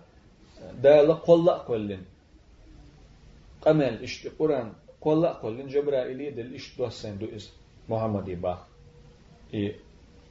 dala 3.65 3.73
qolla 3.73 3.99
kollin. 3.99 3.99
Qamel 3.99 4.03
ishti 4.03 4.29
Quran 4.37 4.69
qolla 5.01 5.39
kollin 5.41 5.67
Cebrail'i 5.69 6.37
del 6.37 6.53
ish 6.53 6.77
dosen 6.77 7.19
do 7.19 7.25
is 7.25 7.49
Muhammadi 7.87 8.35
bach. 8.43 8.61
E 9.53 9.73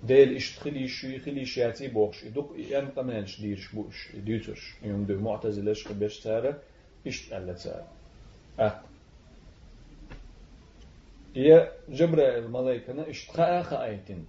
ديل 0.03 0.37
إش 0.37 0.57
تخلي 0.57 0.89
شو 0.89 1.07
يخلي 1.07 1.45
شياتي 1.45 1.89
بوخش 1.89 2.25
دوك 2.25 2.59
يام 2.59 2.89
قمنش 2.97 3.41
ديرش 3.41 3.73
بوش 3.75 4.09
ديوترش 4.15 4.75
يوم 4.83 5.05
دو 5.05 5.21
معتزلش 5.21 5.87
خبش 5.87 6.21
تارة 6.21 6.63
إش 7.07 7.29
تقلت 7.29 7.59
تارة 7.59 7.89
أه 8.61 8.81
يا 11.37 11.73
جبر 11.89 12.39
الملائكة 12.39 13.11
إش 13.11 13.27
تخاء 13.27 13.63
خايتين 13.63 14.27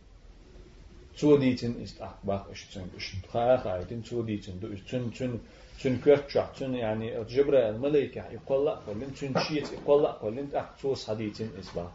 تخاء 3.23 3.57
خايتين 3.57 4.03
تو 4.03 4.23
ديتن 4.23 4.59
دو 4.61 4.69
تن 4.91 5.11
تن 5.11 5.39
تن 5.83 5.97
كرتشع 6.05 6.47
تن 6.53 6.75
يعني 6.75 7.25
جبر 7.25 7.69
الملائكة 7.69 8.23
يقول 8.31 8.67
لا 8.67 8.75
قلن 8.75 9.15
تن 9.15 9.35
شيت 9.49 9.73
يقول 9.73 10.03
لا 10.03 10.11
قلن 10.11 10.49
أخ 10.55 10.67
تو 10.83 10.95
صديتن 10.95 11.49
إس 11.59 11.71
باخ 11.77 11.91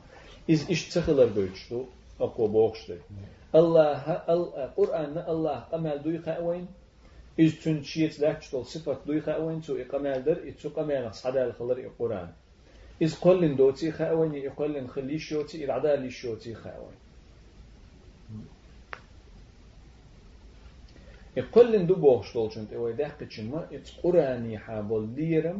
إز 0.50 0.72
إش 0.72 0.90
تخلر 0.90 1.26
بيتشتو 1.26 1.84
أقوى 2.22 2.48
بوخش 2.48 2.92
الله 3.56 4.12
القرآن 4.30 5.18
الله 5.34 5.58
قمال 5.72 6.04
دوي 6.04 6.20
خاوين 6.20 6.68
إز 7.40 7.52
تنشيت 7.64 8.20
لك 8.20 8.38
تشتول 8.38 8.66
صفة 8.66 8.98
دوي 9.06 9.22
خاوين 9.22 9.62
تو 9.62 9.76
إقمال 9.76 10.24
در 10.24 10.38
إتو 10.50 10.70
قمال 10.70 11.16
صدا 11.16 11.44
الخلر 11.46 11.78
القرآن 11.78 12.30
إز 13.04 13.16
قلن 13.16 13.56
دوتي 13.56 13.92
خاوين 13.92 14.36
يقلن 14.36 14.88
خلي 14.88 15.20
شوتي 15.20 15.66
إرعدا 15.66 15.96
لي 15.96 16.10
شوتي 16.10 16.54
خاوين 16.56 17.09
يقلن 21.40 21.86
دو 21.88 21.96
بوخش 21.96 22.34
دولشنت 22.34 22.74
إوي 22.74 22.94
داخل 22.94 23.28
تشما 23.28 23.68
إتس 23.76 23.92
قرآني 24.04 24.58
حابل 24.58 25.04
ديرم 25.16 25.60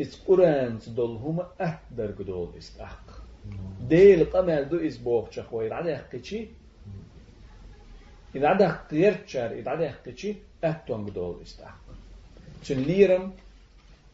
إتس 0.00 0.14
قرآن 0.26 0.78
تدول 0.78 1.16
هما 1.16 1.44
أهدر 1.60 2.10
قدول 2.18 2.50
استحق 2.58 3.06
ديل 3.88 4.24
قمل 4.24 4.68
دو 4.68 4.76
إز 4.86 4.96
بوخ 4.96 5.30
شخوي 5.30 5.66
العدا 5.66 5.96
حقيقي 5.98 6.46
إذا 8.36 8.48
عدا 8.48 8.68
قيرتشار 8.90 9.50
إذا 9.58 9.70
عدا 9.70 9.90
حقيقي 9.90 10.34
أهتون 10.64 11.04
بدول 11.06 11.42
استحق 11.42 11.80
تن 12.66 12.78
ليرم 12.88 13.32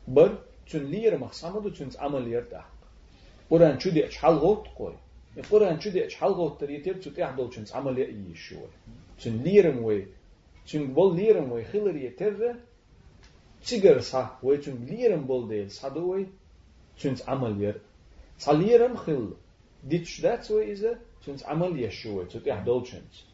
بر 0.08 0.38
تن 0.70 0.84
ليرم 0.92 1.22
أخصامدو 1.24 1.68
تن 1.68 1.88
عمل 1.98 2.28
يرتحق 2.28 2.78
قرآن 3.50 3.80
شو 3.80 3.90
دي 3.90 4.06
أشحال 4.06 4.34
غوت 4.34 4.64
قوي 4.78 4.96
القرآن 5.38 5.80
شو 5.80 5.90
دي 5.90 6.06
أشحال 6.06 6.32
غوت 6.32 6.60
تريتر 6.60 6.94
تن 6.94 7.14
تحضل 7.14 7.50
تن 7.50 7.64
عمل 7.76 7.96
تن 9.22 9.42
ليرم 9.42 9.84
وي 9.84 10.06
تن 10.68 10.94
بول 10.94 11.16
ليرم 11.16 11.52
وي 11.52 11.64
خلر 11.64 11.96
يتر 11.96 12.54
تيجر 13.66 14.00
صح 14.00 14.38
وي 14.42 14.56
تن 14.56 14.84
ليرم 14.84 15.24
بول 15.24 15.48
ديل 15.48 15.70
صدوي 15.70 16.26
تن 17.00 17.14
عمل 17.28 17.62
يرتحق 17.62 17.90
صليرم 18.38 18.96
خل 18.96 19.30
ديتش 19.84 20.20
دات 20.20 20.44
سو 20.44 20.60
إذا 20.60 20.98
تنس 21.26 21.44
عمل 21.44 21.82
يشوي 21.82 22.24
تتيح 22.24 22.58
دولشنز 22.58 23.24